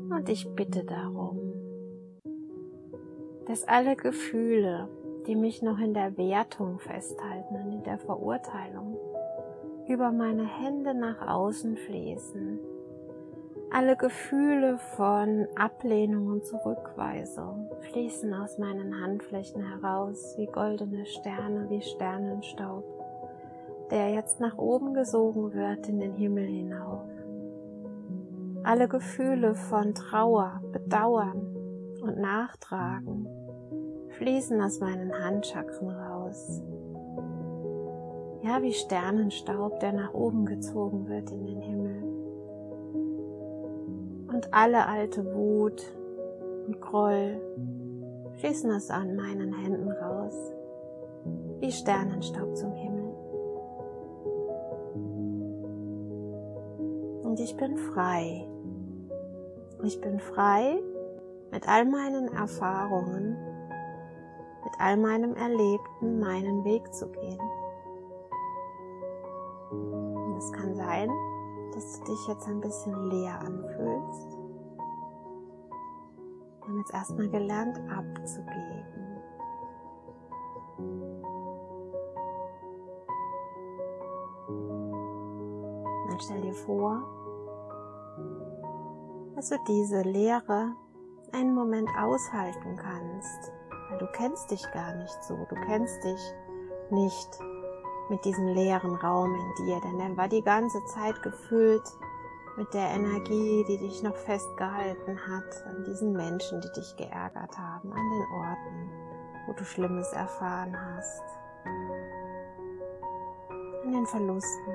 Und 0.09 0.29
ich 0.29 0.47
bitte 0.55 0.83
darum, 0.83 1.42
dass 3.45 3.67
alle 3.67 3.95
Gefühle, 3.95 4.87
die 5.27 5.35
mich 5.35 5.61
noch 5.61 5.79
in 5.79 5.93
der 5.93 6.17
Wertung 6.17 6.79
festhalten 6.79 7.55
und 7.55 7.71
in 7.73 7.83
der 7.83 7.97
Verurteilung, 7.97 8.97
über 9.87 10.11
meine 10.11 10.45
Hände 10.45 10.93
nach 10.93 11.27
außen 11.27 11.75
fließen. 11.77 12.59
Alle 13.71 13.95
Gefühle 13.97 14.77
von 14.95 15.47
Ablehnung 15.55 16.27
und 16.27 16.45
Zurückweisung 16.45 17.69
fließen 17.91 18.33
aus 18.33 18.57
meinen 18.59 19.01
Handflächen 19.01 19.65
heraus 19.65 20.35
wie 20.37 20.45
goldene 20.45 21.05
Sterne, 21.05 21.69
wie 21.69 21.81
Sternenstaub, 21.81 22.83
der 23.89 24.11
jetzt 24.11 24.39
nach 24.39 24.57
oben 24.57 24.93
gesogen 24.93 25.53
wird 25.53 25.89
in 25.89 25.99
den 25.99 26.13
Himmel 26.13 26.45
hinauf. 26.45 27.01
Alle 28.63 28.87
Gefühle 28.87 29.55
von 29.55 29.93
Trauer, 29.95 30.61
Bedauern 30.71 31.52
und 32.03 32.19
Nachtragen 32.19 33.27
fließen 34.17 34.61
aus 34.61 34.79
meinen 34.79 35.11
Handchakren 35.13 35.89
raus. 35.89 36.61
Ja, 38.41 38.61
wie 38.61 38.73
Sternenstaub, 38.73 39.79
der 39.79 39.93
nach 39.93 40.13
oben 40.13 40.45
gezogen 40.45 41.07
wird 41.07 41.31
in 41.31 41.45
den 41.45 41.61
Himmel. 41.61 42.03
Und 44.27 44.53
alle 44.53 44.85
alte 44.85 45.23
Wut 45.33 45.81
und 46.67 46.81
Groll 46.81 47.39
fließen 48.39 48.69
aus 48.71 48.89
an 48.89 49.15
meinen 49.15 49.53
Händen 49.53 49.89
raus, 49.89 50.35
wie 51.59 51.71
Sternenstaub 51.71 52.57
zum 52.57 52.73
Himmel. 52.73 53.13
Und 57.23 57.39
ich 57.39 57.55
bin 57.55 57.77
frei. 57.77 58.45
Ich 59.83 60.01
bin 60.01 60.19
frei 60.19 60.81
mit 61.53 61.69
all 61.69 61.85
meinen 61.85 62.33
Erfahrungen 62.33 63.37
mit 64.63 64.73
all 64.79 64.97
meinem 64.97 65.35
Erlebten 65.35 66.19
meinen 66.19 66.63
Weg 66.63 66.93
zu 66.93 67.07
gehen. 67.09 67.39
Und 69.71 70.37
es 70.37 70.51
kann 70.51 70.73
sein, 70.75 71.09
dass 71.73 71.99
du 71.99 72.05
dich 72.05 72.27
jetzt 72.27 72.47
ein 72.47 72.61
bisschen 72.61 73.09
leer 73.09 73.39
anfühlst. 73.39 74.37
Wir 76.59 76.67
haben 76.67 76.77
jetzt 76.79 76.93
erstmal 76.93 77.29
gelernt 77.29 77.77
abzugeben. 77.91 79.21
Dann 86.07 86.19
stell 86.19 86.41
dir 86.41 86.53
vor, 86.53 87.03
dass 89.35 89.49
du 89.49 89.57
diese 89.67 90.01
Leere 90.03 90.73
einen 91.33 91.53
Moment 91.53 91.89
aushalten 91.97 92.75
kannst 92.75 93.51
weil 93.93 93.99
du 93.99 94.07
kennst 94.07 94.49
dich 94.49 94.63
gar 94.71 94.95
nicht 94.95 95.23
so, 95.23 95.35
du 95.49 95.55
kennst 95.67 96.03
dich 96.03 96.33
nicht 96.89 97.39
mit 98.09 98.25
diesem 98.25 98.47
leeren 98.47 98.95
Raum 98.95 99.33
in 99.35 99.65
dir, 99.65 99.79
denn 99.81 99.99
er 99.99 100.17
war 100.17 100.27
die 100.27 100.41
ganze 100.41 100.83
Zeit 100.85 101.21
gefüllt 101.21 101.87
mit 102.57 102.73
der 102.73 102.89
Energie, 102.89 103.63
die 103.67 103.77
dich 103.77 104.01
noch 104.01 104.15
festgehalten 104.15 105.19
hat, 105.27 105.65
an 105.67 105.83
diesen 105.85 106.13
Menschen, 106.13 106.59
die 106.61 106.71
dich 106.79 106.95
geärgert 106.97 107.57
haben, 107.57 107.91
an 107.93 108.09
den 108.09 108.25
Orten, 108.33 108.89
wo 109.45 109.53
du 109.53 109.63
Schlimmes 109.63 110.11
erfahren 110.13 110.75
hast, 110.75 111.23
an 113.83 113.91
den 113.91 114.07
Verlusten. 114.07 114.73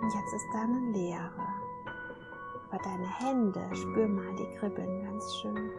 Und 0.00 0.14
jetzt 0.14 0.34
ist 0.34 0.46
da 0.52 0.62
eine 0.62 0.92
Leere. 0.92 1.48
Aber 2.70 2.82
deine 2.82 3.18
Hände, 3.18 3.74
spür 3.74 4.06
mal, 4.06 4.34
die 4.36 4.56
kribbeln 4.58 5.02
ganz 5.02 5.34
schön. 5.36 5.70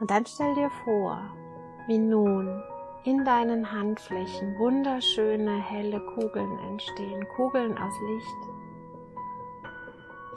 Und 0.00 0.10
dann 0.10 0.24
stell 0.24 0.54
dir 0.54 0.70
vor, 0.84 1.20
wie 1.86 1.98
nun 1.98 2.62
in 3.04 3.24
deinen 3.24 3.70
Handflächen 3.70 4.58
wunderschöne 4.58 5.58
helle 5.62 6.00
Kugeln 6.00 6.58
entstehen, 6.70 7.26
Kugeln 7.36 7.76
aus 7.76 7.94
Licht. 8.08 8.50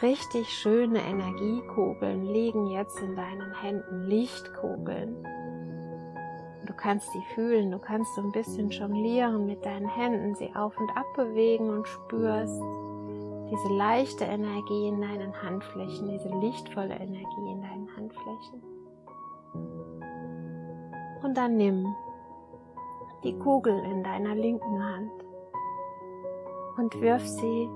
Richtig 0.02 0.50
schöne 0.50 1.02
Energiekugeln 1.02 2.26
liegen 2.26 2.68
jetzt 2.68 3.00
in 3.00 3.16
deinen 3.16 3.54
Händen, 3.62 4.08
Lichtkugeln. 4.08 5.26
Du 6.66 6.74
kannst 6.74 7.10
sie 7.12 7.24
fühlen, 7.36 7.72
du 7.72 7.80
kannst 7.80 8.14
so 8.16 8.22
ein 8.22 8.32
bisschen 8.32 8.70
jonglieren 8.70 9.46
mit 9.46 9.66
deinen 9.66 9.88
Händen, 9.88 10.36
sie 10.36 10.54
auf 10.56 10.78
und 10.78 10.90
ab 10.92 11.06
bewegen 11.16 11.70
und 11.70 11.88
spürst 11.88 12.62
diese 13.50 13.74
leichte 13.76 14.26
Energie 14.26 14.88
in 14.88 15.02
deinen 15.02 15.42
Handflächen, 15.42 16.10
diese 16.10 16.30
lichtvolle 16.40 16.96
Energie 16.96 17.52
in 17.52 17.62
deinen 17.62 17.96
Handflächen. 17.96 18.73
Und 21.24 21.38
dann 21.38 21.58
nimm 21.58 21.96
die 23.24 23.38
Kugel 23.40 23.78
in 23.86 24.04
deiner 24.04 24.36
linken 24.36 24.84
Hand 24.84 25.12
und 26.78 27.00
wirf 27.02 27.26
sie 27.26 27.70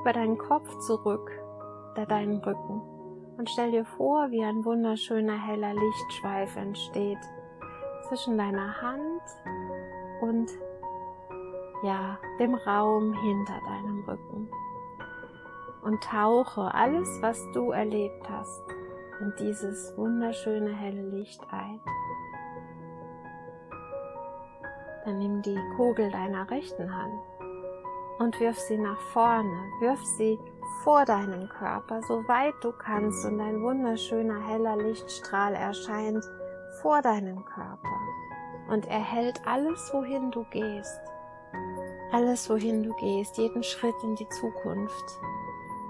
über 0.00 0.12
deinen 0.12 0.38
Kopf 0.38 0.78
zurück, 0.80 1.30
da 1.94 2.04
deinen 2.04 2.38
Rücken. 2.38 2.82
Und 3.36 3.48
stell 3.50 3.70
dir 3.70 3.84
vor, 3.84 4.30
wie 4.30 4.44
ein 4.44 4.64
wunderschöner 4.64 5.38
heller 5.38 5.72
Lichtschweif 5.74 6.56
entsteht 6.56 7.18
zwischen 8.08 8.36
deiner 8.36 8.80
Hand 8.80 9.22
und 10.20 10.50
ja, 11.82 12.18
dem 12.40 12.54
Raum 12.54 13.12
hinter 13.12 13.60
deinem 13.66 14.04
Rücken. 14.08 14.48
Und 15.82 16.02
tauche 16.02 16.74
alles, 16.74 17.22
was 17.22 17.40
du 17.52 17.70
erlebt 17.70 18.28
hast, 18.28 18.62
in 19.20 19.32
dieses 19.38 19.96
wunderschöne 19.96 20.74
helle 20.74 21.02
Licht 21.02 21.40
ein. 21.50 21.80
Dann 25.04 25.18
nimm 25.18 25.42
die 25.42 25.58
Kugel 25.76 26.10
deiner 26.10 26.50
rechten 26.50 26.94
Hand 26.94 27.20
und 28.18 28.38
wirf 28.40 28.58
sie 28.58 28.78
nach 28.78 29.00
vorne, 29.12 29.70
wirf 29.80 30.02
sie 30.18 30.38
vor 30.82 31.04
deinen 31.04 31.48
Körper, 31.48 32.02
so 32.02 32.26
weit 32.28 32.54
du 32.60 32.72
kannst 32.72 33.24
und 33.24 33.40
ein 33.40 33.62
wunderschöner 33.62 34.46
heller 34.46 34.76
Lichtstrahl 34.76 35.54
erscheint 35.54 36.24
vor 36.82 37.00
deinem 37.02 37.44
Körper 37.44 37.98
und 38.68 38.86
erhält 38.86 39.40
alles, 39.46 39.90
wohin 39.92 40.30
du 40.30 40.44
gehst. 40.50 41.00
Alles, 42.12 42.48
wohin 42.48 42.82
du 42.82 42.94
gehst, 42.96 43.36
jeden 43.38 43.62
Schritt 43.62 43.94
in 44.02 44.14
die 44.16 44.28
Zukunft. 44.28 45.20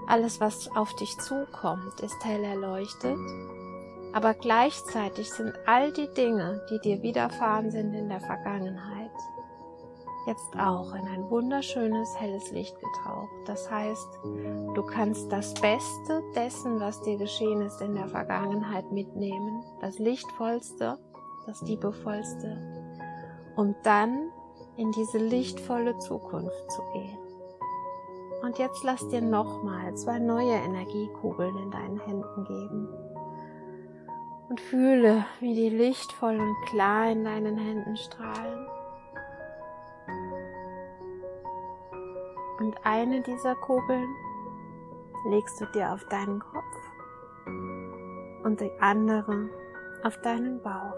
Alles, 0.09 0.41
was 0.41 0.69
auf 0.75 0.93
dich 0.95 1.17
zukommt, 1.19 2.01
ist 2.01 2.25
hell 2.25 2.43
erleuchtet 2.43 3.17
aber 4.13 4.33
gleichzeitig 4.33 5.31
sind 5.31 5.53
all 5.65 5.91
die 5.93 6.11
Dinge, 6.13 6.61
die 6.69 6.79
dir 6.79 7.01
widerfahren 7.03 7.69
sind 7.69 7.93
in 7.93 8.09
der 8.09 8.19
Vergangenheit, 8.19 9.11
jetzt 10.25 10.55
auch 10.57 10.93
in 10.95 11.07
ein 11.07 11.29
wunderschönes 11.29 12.19
helles 12.19 12.51
Licht 12.51 12.75
getaucht. 12.75 13.29
Das 13.45 13.69
heißt, 13.69 14.19
du 14.73 14.83
kannst 14.83 15.31
das 15.31 15.53
Beste 15.55 16.23
dessen, 16.35 16.79
was 16.79 17.01
dir 17.01 17.17
geschehen 17.17 17.61
ist 17.61 17.81
in 17.81 17.95
der 17.95 18.07
Vergangenheit 18.07 18.91
mitnehmen, 18.91 19.63
das 19.79 19.99
Lichtvollste, 19.99 20.97
das 21.45 21.61
Liebevollste, 21.61 22.57
um 23.55 23.75
dann 23.83 24.31
in 24.75 24.91
diese 24.91 25.19
lichtvolle 25.19 25.97
Zukunft 25.99 26.71
zu 26.71 26.81
gehen. 26.93 27.28
Und 28.41 28.57
jetzt 28.57 28.83
lass 28.83 29.07
dir 29.09 29.21
nochmal 29.21 29.93
zwei 29.95 30.19
neue 30.19 30.53
Energiekugeln 30.53 31.57
in 31.57 31.71
deinen 31.71 31.99
Händen 31.99 32.43
geben. 32.45 32.87
Und 34.49 34.59
fühle, 34.61 35.25
wie 35.39 35.53
die 35.53 35.69
lichtvoll 35.69 36.39
und 36.39 36.55
klar 36.67 37.11
in 37.11 37.23
deinen 37.23 37.57
Händen 37.57 37.95
strahlen. 37.97 38.67
Und 42.59 42.75
eine 42.83 43.21
dieser 43.21 43.55
Kugeln 43.55 44.09
legst 45.29 45.61
du 45.61 45.65
dir 45.67 45.93
auf 45.93 46.03
deinen 46.05 46.39
Kopf 46.39 46.63
und 48.43 48.59
die 48.59 48.71
andere 48.79 49.49
auf 50.03 50.17
deinen 50.21 50.61
Bauch. 50.61 50.95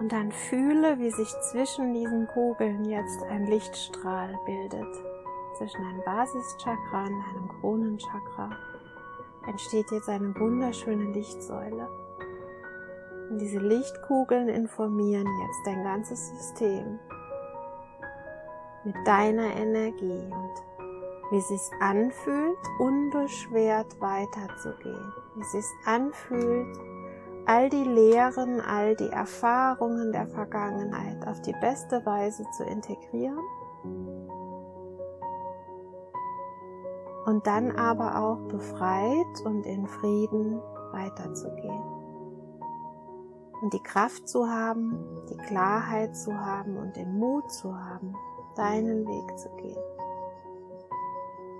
Und 0.00 0.12
dann 0.12 0.30
fühle, 0.30 0.98
wie 0.98 1.10
sich 1.10 1.28
zwischen 1.50 1.92
diesen 1.92 2.28
Kugeln 2.28 2.84
jetzt 2.84 3.22
ein 3.24 3.46
Lichtstrahl 3.46 4.38
bildet. 4.46 5.07
Zwischen 5.58 5.84
einem 5.84 6.04
Basischakra 6.04 7.06
und 7.06 7.24
einem 7.34 7.48
Kronenchakra 7.60 8.50
entsteht 9.48 9.90
jetzt 9.90 10.08
eine 10.08 10.32
wunderschöne 10.38 11.06
Lichtsäule. 11.06 11.88
Und 13.28 13.40
diese 13.40 13.58
Lichtkugeln 13.58 14.48
informieren 14.48 15.26
jetzt 15.26 15.66
dein 15.66 15.82
ganzes 15.82 16.28
System 16.28 17.00
mit 18.84 18.94
deiner 19.04 19.56
Energie 19.56 20.30
und 20.30 21.32
wie 21.32 21.38
es 21.38 21.48
sich 21.48 21.72
anfühlt, 21.80 22.56
unbeschwert 22.78 24.00
weiterzugehen. 24.00 25.12
Wie 25.34 25.40
es 25.40 25.52
sich 25.52 25.66
anfühlt, 25.86 26.78
all 27.46 27.68
die 27.68 27.82
Lehren, 27.82 28.60
all 28.60 28.94
die 28.94 29.10
Erfahrungen 29.10 30.12
der 30.12 30.28
Vergangenheit 30.28 31.26
auf 31.26 31.42
die 31.42 31.54
beste 31.60 32.06
Weise 32.06 32.44
zu 32.56 32.62
integrieren 32.62 33.44
und 37.28 37.46
dann 37.46 37.72
aber 37.72 38.16
auch 38.22 38.38
befreit 38.48 39.44
und 39.44 39.66
in 39.66 39.86
Frieden 39.86 40.62
weiterzugehen. 40.92 41.82
Und 43.60 43.74
die 43.74 43.82
Kraft 43.82 44.26
zu 44.26 44.48
haben, 44.48 45.04
die 45.28 45.36
Klarheit 45.36 46.16
zu 46.16 46.32
haben 46.32 46.78
und 46.78 46.96
den 46.96 47.18
Mut 47.18 47.50
zu 47.52 47.78
haben, 47.78 48.14
deinen 48.56 49.06
Weg 49.06 49.38
zu 49.38 49.50
gehen. 49.56 49.76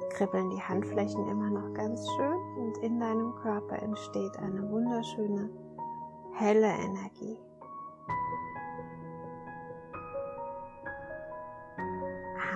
Kribbeln 0.08 0.48
die 0.48 0.62
Handflächen 0.62 1.28
immer 1.28 1.50
noch 1.50 1.74
ganz 1.74 2.08
schön 2.16 2.40
und 2.56 2.78
in 2.78 2.98
deinem 2.98 3.34
Körper 3.34 3.82
entsteht 3.82 4.38
eine 4.38 4.70
wunderschöne 4.70 5.50
helle 6.32 6.68
Energie. 6.68 7.36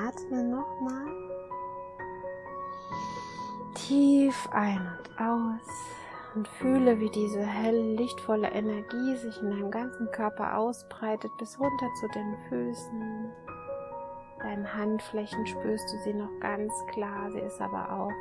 Atme 0.02 0.44
nochmal 0.44 1.21
tief 3.88 4.48
ein 4.52 4.78
und 4.78 5.20
aus 5.20 5.60
und 6.34 6.48
fühle, 6.48 6.98
wie 7.00 7.10
diese 7.10 7.44
helle, 7.44 7.94
lichtvolle 7.94 8.48
Energie 8.50 9.16
sich 9.16 9.40
in 9.42 9.50
deinem 9.50 9.70
ganzen 9.70 10.10
Körper 10.12 10.56
ausbreitet 10.56 11.30
bis 11.38 11.58
runter 11.58 11.88
zu 12.00 12.08
den 12.08 12.36
Füßen. 12.48 13.32
Deinen 14.40 14.74
Handflächen 14.74 15.46
spürst 15.46 15.92
du 15.92 15.98
sie 16.04 16.14
noch 16.14 16.40
ganz 16.40 16.72
klar, 16.92 17.30
sie 17.32 17.40
ist 17.40 17.60
aber 17.60 17.92
auch 17.92 18.12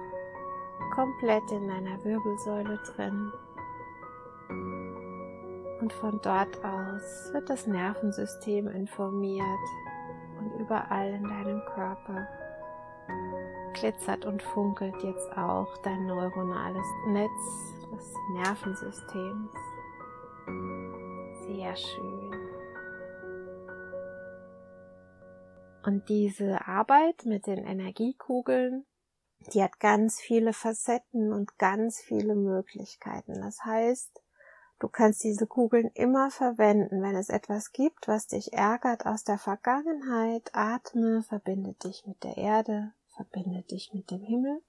komplett 0.93 1.49
in 1.51 1.67
deiner 1.67 2.03
Wirbelsäule 2.03 2.79
drin. 2.95 3.31
Und 5.79 5.93
von 5.93 6.19
dort 6.21 6.63
aus 6.63 7.33
wird 7.33 7.49
das 7.49 7.65
Nervensystem 7.65 8.67
informiert 8.67 9.45
und 10.39 10.59
überall 10.59 11.09
in 11.09 11.23
deinem 11.23 11.61
Körper 11.73 12.27
glitzert 13.73 14.25
und 14.25 14.41
funkelt 14.41 14.95
jetzt 15.03 15.31
auch 15.37 15.77
dein 15.83 16.05
neuronales 16.05 16.85
Netz 17.07 17.31
des 17.91 18.13
Nervensystems. 18.33 19.51
Sehr 21.47 21.75
schön. 21.75 22.31
Und 25.83 26.07
diese 26.09 26.67
Arbeit 26.67 27.25
mit 27.25 27.47
den 27.47 27.65
Energiekugeln, 27.65 28.85
die 29.53 29.63
hat 29.63 29.79
ganz 29.79 30.19
viele 30.19 30.53
Facetten 30.53 31.33
und 31.33 31.57
ganz 31.57 31.99
viele 31.99 32.35
Möglichkeiten. 32.35 33.41
Das 33.41 33.63
heißt, 33.65 34.21
Du 34.81 34.87
kannst 34.87 35.23
diese 35.23 35.45
Kugeln 35.45 35.91
immer 35.93 36.31
verwenden, 36.31 37.03
wenn 37.03 37.15
es 37.15 37.29
etwas 37.29 37.71
gibt, 37.71 38.07
was 38.07 38.25
dich 38.25 38.53
ärgert 38.53 39.05
aus 39.05 39.23
der 39.23 39.37
Vergangenheit. 39.37 40.49
Atme, 40.53 41.21
verbinde 41.21 41.73
dich 41.73 42.03
mit 42.07 42.23
der 42.23 42.35
Erde, 42.37 42.91
verbinde 43.15 43.63
dich 43.63 43.93
mit 43.93 44.11
dem 44.11 44.21
Himmel 44.21 44.61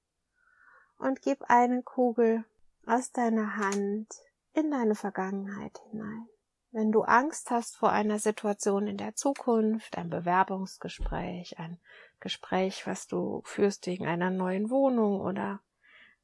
und 0.98 1.22
gib 1.22 1.42
eine 1.48 1.82
Kugel 1.82 2.44
aus 2.86 3.12
deiner 3.12 3.56
Hand 3.56 4.08
in 4.52 4.70
deine 4.70 4.94
Vergangenheit 4.94 5.78
hinein. 5.90 6.28
Wenn 6.70 6.90
du 6.90 7.02
Angst 7.02 7.50
hast 7.50 7.76
vor 7.76 7.92
einer 7.92 8.18
Situation 8.18 8.86
in 8.86 8.96
der 8.96 9.14
Zukunft, 9.14 9.98
ein 9.98 10.08
Bewerbungsgespräch, 10.08 11.58
ein 11.58 11.78
Gespräch, 12.18 12.86
was 12.86 13.06
du 13.06 13.42
führst 13.44 13.86
wegen 13.86 14.06
einer 14.06 14.30
neuen 14.30 14.70
Wohnung 14.70 15.20
oder 15.20 15.60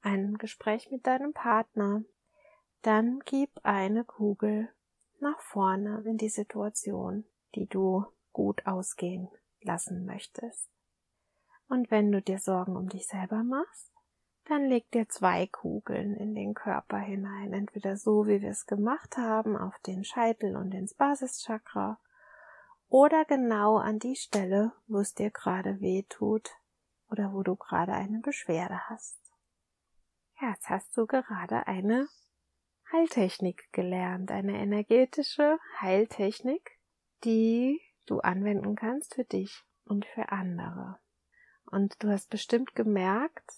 ein 0.01 0.39
Gespräch 0.39 0.91
mit 0.91 1.07
deinem 1.07 1.35
Partner, 1.35 2.03
dann 2.83 3.21
gib 3.27 3.51
eine 3.63 4.05
Kugel 4.05 4.69
nach 5.21 5.41
vorne 5.41 6.03
in 6.07 6.17
die 6.17 6.29
Situation, 6.29 7.25
die 7.55 7.67
du 7.67 8.07
gut 8.33 8.67
ausgehen 8.67 9.29
lassen 9.61 10.07
möchtest. 10.07 10.71
Und 11.69 11.91
wenn 11.91 12.11
du 12.11 12.23
dir 12.23 12.39
Sorgen 12.39 12.77
um 12.77 12.89
dich 12.89 13.07
selber 13.07 13.43
machst, 13.45 13.93
dann 14.47 14.65
leg 14.65 14.91
dir 14.91 15.09
zwei 15.09 15.47
Kugeln 15.47 16.15
in 16.15 16.35
den 16.35 16.55
Körper 16.55 16.99
hinein, 16.99 17.53
entweder 17.53 17.97
so, 17.97 18.27
wie 18.27 18.41
wir 18.41 18.51
es 18.51 18.67
gemacht 18.67 19.19
haben, 19.19 19.57
auf 19.57 19.79
den 19.81 20.05
Scheitel 20.05 20.57
und 20.57 20.73
ins 20.73 20.95
Basischakra, 20.95 22.01
oder 22.89 23.27
genau 23.27 23.77
an 23.77 23.99
die 23.99 24.17
Stelle, 24.17 24.73
wo 24.87 25.01
es 25.01 25.15
dir 25.15 25.31
gerade 25.31 25.81
weh 25.81 26.05
tut 26.09 26.51
oder 27.11 27.35
wo 27.35 27.43
du 27.43 27.55
gerade 27.55 27.93
eine 27.93 28.21
Beschwerde 28.21 28.89
hast. 28.89 29.19
Ja, 30.41 30.51
jetzt 30.51 30.71
hast 30.71 30.97
du 30.97 31.07
gerade 31.07 31.67
eine 31.67 32.09
Heiltechnik 32.91 33.71
gelernt, 33.73 34.31
eine 34.31 34.59
energetische 34.59 35.59
Heiltechnik, 35.81 36.79
die 37.25 37.83
du 38.07 38.21
anwenden 38.21 38.77
kannst 38.77 39.15
für 39.15 39.25
dich 39.25 39.65
und 39.85 40.07
für 40.07 40.33
andere. 40.33 40.99
Und 41.71 42.03
du 42.03 42.09
hast 42.11 42.31
bestimmt 42.31 42.75
gemerkt, 42.75 43.53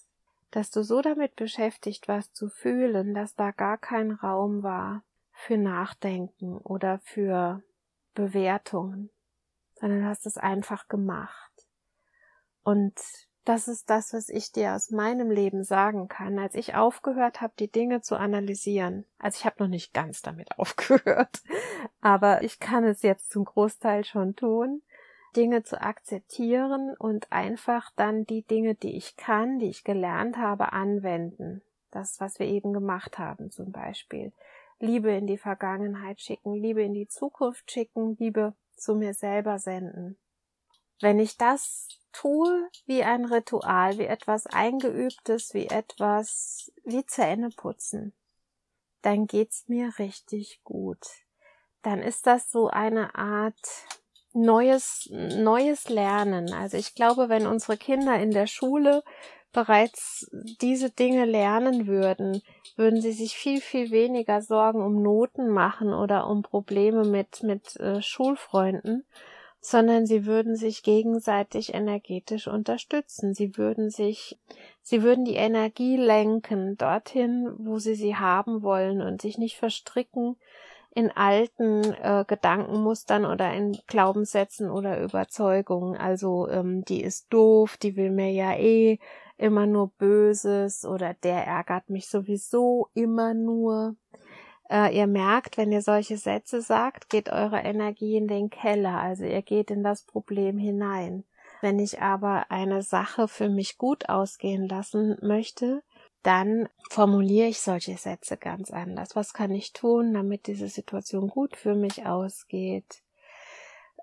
dass 0.51 0.69
du 0.69 0.83
so 0.83 1.01
damit 1.01 1.35
beschäftigt 1.35 2.07
warst 2.07 2.35
zu 2.35 2.49
fühlen, 2.49 3.13
dass 3.13 3.35
da 3.35 3.51
gar 3.51 3.77
kein 3.77 4.11
Raum 4.11 4.63
war 4.63 5.03
für 5.31 5.57
Nachdenken 5.57 6.57
oder 6.57 6.99
für 6.99 7.63
Bewertungen, 8.13 9.09
sondern 9.79 10.05
hast 10.05 10.25
es 10.25 10.37
einfach 10.37 10.87
gemacht. 10.87 11.51
Und 12.63 12.99
das 13.45 13.67
ist 13.67 13.89
das, 13.89 14.13
was 14.13 14.29
ich 14.29 14.51
dir 14.51 14.75
aus 14.75 14.91
meinem 14.91 15.31
Leben 15.31 15.63
sagen 15.63 16.07
kann. 16.07 16.37
Als 16.37 16.53
ich 16.53 16.75
aufgehört 16.75 17.41
habe, 17.41 17.53
die 17.57 17.71
Dinge 17.71 18.01
zu 18.01 18.15
analysieren, 18.15 19.05
also 19.17 19.37
ich 19.39 19.45
habe 19.45 19.63
noch 19.63 19.67
nicht 19.67 19.93
ganz 19.93 20.21
damit 20.21 20.49
aufgehört, 20.59 21.41
aber 22.01 22.43
ich 22.43 22.59
kann 22.59 22.83
es 22.83 23.01
jetzt 23.01 23.31
zum 23.31 23.45
Großteil 23.45 24.03
schon 24.03 24.35
tun, 24.35 24.83
Dinge 25.35 25.63
zu 25.63 25.81
akzeptieren 25.81 26.95
und 26.97 27.31
einfach 27.31 27.91
dann 27.95 28.25
die 28.25 28.43
Dinge, 28.43 28.75
die 28.75 28.95
ich 28.95 29.15
kann, 29.17 29.59
die 29.59 29.69
ich 29.69 29.83
gelernt 29.83 30.37
habe, 30.37 30.73
anwenden. 30.73 31.61
Das, 31.91 32.19
was 32.19 32.39
wir 32.39 32.47
eben 32.47 32.73
gemacht 32.73 33.17
haben 33.17 33.51
zum 33.51 33.71
Beispiel. 33.71 34.31
Liebe 34.79 35.11
in 35.11 35.27
die 35.27 35.37
Vergangenheit 35.37 36.21
schicken, 36.21 36.53
Liebe 36.53 36.81
in 36.83 36.93
die 36.93 37.07
Zukunft 37.07 37.69
schicken, 37.71 38.15
Liebe 38.19 38.53
zu 38.75 38.95
mir 38.95 39.13
selber 39.13 39.59
senden. 39.59 40.17
Wenn 40.99 41.19
ich 41.19 41.37
das 41.37 41.87
tue 42.11 42.69
wie 42.85 43.03
ein 43.03 43.25
Ritual, 43.25 43.97
wie 43.97 44.05
etwas 44.05 44.47
Eingeübtes, 44.47 45.53
wie 45.53 45.67
etwas 45.67 46.71
wie 46.83 47.05
Zähne 47.05 47.49
putzen, 47.49 48.13
dann 49.01 49.27
geht's 49.27 49.67
mir 49.67 49.93
richtig 49.99 50.61
gut. 50.63 51.05
Dann 51.81 52.01
ist 52.01 52.27
das 52.27 52.51
so 52.51 52.67
eine 52.67 53.15
Art 53.15 53.85
neues, 54.33 55.09
neues 55.11 55.89
Lernen. 55.89 56.53
Also 56.53 56.77
ich 56.77 56.95
glaube, 56.95 57.29
wenn 57.29 57.47
unsere 57.47 57.77
Kinder 57.77 58.19
in 58.19 58.31
der 58.31 58.47
Schule 58.47 59.03
bereits 59.53 60.29
diese 60.61 60.89
Dinge 60.89 61.25
lernen 61.25 61.87
würden, 61.87 62.41
würden 62.77 63.01
sie 63.01 63.11
sich 63.11 63.35
viel, 63.35 63.59
viel 63.59 63.91
weniger 63.91 64.41
Sorgen 64.41 64.81
um 64.81 65.01
Noten 65.01 65.49
machen 65.49 65.93
oder 65.93 66.27
um 66.27 66.41
Probleme 66.41 67.03
mit, 67.03 67.43
mit 67.43 67.75
äh, 67.77 68.01
Schulfreunden, 68.01 69.03
sondern 69.59 70.07
sie 70.07 70.25
würden 70.25 70.55
sich 70.55 70.83
gegenseitig 70.83 71.73
energetisch 71.73 72.47
unterstützen. 72.47 73.33
Sie 73.33 73.57
würden 73.57 73.89
sich, 73.89 74.39
sie 74.81 75.03
würden 75.03 75.25
die 75.25 75.35
Energie 75.35 75.97
lenken 75.97 76.77
dorthin, 76.77 77.53
wo 77.57 77.77
sie 77.77 77.95
sie 77.95 78.15
haben 78.15 78.63
wollen 78.63 79.01
und 79.01 79.21
sich 79.21 79.37
nicht 79.37 79.57
verstricken 79.57 80.37
in 80.93 81.09
alten 81.11 81.83
äh, 81.83 82.25
Gedankenmustern 82.27 83.25
oder 83.25 83.53
in 83.53 83.77
Glaubenssätzen 83.87 84.69
oder 84.69 85.01
Überzeugungen. 85.01 85.95
Also 85.95 86.49
ähm, 86.49 86.83
die 86.83 87.01
ist 87.01 87.31
doof, 87.31 87.77
die 87.77 87.95
will 87.95 88.11
mir 88.11 88.31
ja 88.31 88.53
eh 88.55 88.99
immer 89.37 89.65
nur 89.65 89.89
Böses 89.97 90.85
oder 90.85 91.13
der 91.13 91.47
ärgert 91.47 91.89
mich 91.89 92.09
sowieso 92.09 92.89
immer 92.93 93.33
nur. 93.33 93.95
Äh, 94.69 94.95
ihr 94.95 95.07
merkt, 95.07 95.57
wenn 95.57 95.71
ihr 95.71 95.81
solche 95.81 96.17
Sätze 96.17 96.61
sagt, 96.61 97.09
geht 97.09 97.29
eure 97.29 97.59
Energie 97.59 98.17
in 98.17 98.27
den 98.27 98.49
Keller, 98.49 98.99
also 98.99 99.23
ihr 99.23 99.41
geht 99.41 99.71
in 99.71 99.83
das 99.83 100.03
Problem 100.03 100.57
hinein. 100.57 101.23
Wenn 101.61 101.79
ich 101.79 102.01
aber 102.01 102.45
eine 102.49 102.81
Sache 102.81 103.27
für 103.27 103.49
mich 103.49 103.77
gut 103.77 104.09
ausgehen 104.09 104.67
lassen 104.67 105.17
möchte, 105.21 105.83
dann 106.23 106.69
formuliere 106.89 107.47
ich 107.47 107.61
solche 107.61 107.97
Sätze 107.97 108.37
ganz 108.37 108.71
anders. 108.71 109.15
Was 109.15 109.33
kann 109.33 109.51
ich 109.51 109.73
tun, 109.73 110.13
damit 110.13 110.47
diese 110.47 110.67
Situation 110.67 111.29
gut 111.29 111.55
für 111.55 111.75
mich 111.75 112.05
ausgeht? 112.05 113.01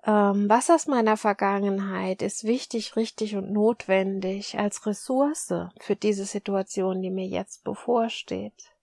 Ähm, 0.03 0.47
was 0.49 0.69
aus 0.69 0.87
meiner 0.87 1.17
Vergangenheit 1.17 2.21
ist 2.21 2.45
wichtig, 2.45 2.95
richtig 2.95 3.35
und 3.35 3.51
notwendig 3.51 4.57
als 4.57 4.85
Ressource 4.85 5.53
für 5.79 5.95
diese 5.95 6.25
Situation, 6.25 7.01
die 7.01 7.11
mir 7.11 7.27
jetzt 7.27 7.63
bevorsteht. 7.63 8.73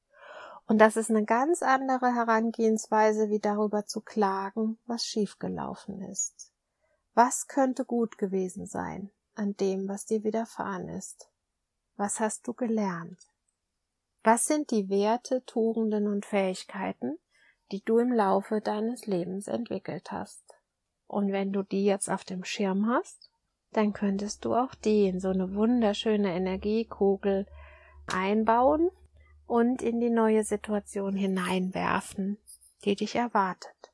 Und 0.67 0.79
das 0.79 0.97
ist 0.97 1.11
eine 1.11 1.25
ganz 1.25 1.63
andere 1.63 2.15
Herangehensweise, 2.15 3.31
wie 3.31 3.39
darüber 3.39 3.87
zu 3.87 4.01
klagen, 4.01 4.79
was 4.87 5.07
schiefgelaufen 5.07 6.03
ist. 6.03 6.51
Was 7.15 7.47
könnte 7.47 7.85
gut 7.85 8.19
gewesen 8.19 8.67
sein 8.67 9.11
an 9.37 9.57
dem, 9.57 9.89
was 9.89 10.07
dir 10.07 10.25
widerfahren 10.25 10.89
ist? 10.89 11.31
Was 11.97 12.21
hast 12.21 12.47
du 12.47 12.53
gelernt? 12.53 13.19
Was 14.23 14.45
sind 14.45 14.71
die 14.71 14.91
Werte, 14.91 15.43
Tugenden 15.47 16.09
und 16.09 16.27
Fähigkeiten, 16.27 17.19
die 17.73 17.83
du 17.83 17.99
im 17.99 18.13
Laufe 18.13 18.61
deines 18.61 19.07
Lebens 19.07 19.49
entwickelt 19.49 20.13
hast? 20.13 20.45
Und 21.07 21.33
wenn 21.33 21.53
du 21.53 21.63
die 21.63 21.87
jetzt 21.87 22.11
auf 22.11 22.25
dem 22.25 22.45
Schirm 22.45 22.87
hast, 22.87 23.31
dann 23.73 23.95
könntest 23.95 24.45
du 24.45 24.55
auch 24.55 24.75
die 24.75 25.07
in 25.07 25.21
so 25.21 25.31
eine 25.31 25.55
wunderschöne 25.55 26.35
Energiekugel 26.35 27.47
einbauen 28.07 28.91
und 29.47 29.81
in 29.81 29.99
die 29.99 30.11
neue 30.11 30.45
Situation 30.45 31.17
hineinwerfen, 31.17 32.37
die 32.85 32.95
dich 32.95 33.15
erwartet. 33.15 33.93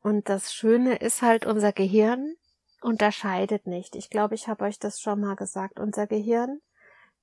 Und 0.00 0.28
das 0.30 0.54
Schöne 0.54 0.96
ist 0.96 1.20
halt, 1.20 1.44
unser 1.44 1.72
Gehirn 1.72 2.36
unterscheidet 2.80 3.66
nicht. 3.66 3.94
Ich 3.94 4.08
glaube, 4.08 4.34
ich 4.34 4.48
habe 4.48 4.64
euch 4.64 4.78
das 4.78 5.00
schon 5.00 5.20
mal 5.20 5.36
gesagt. 5.36 5.80
Unser 5.80 6.06
Gehirn 6.06 6.60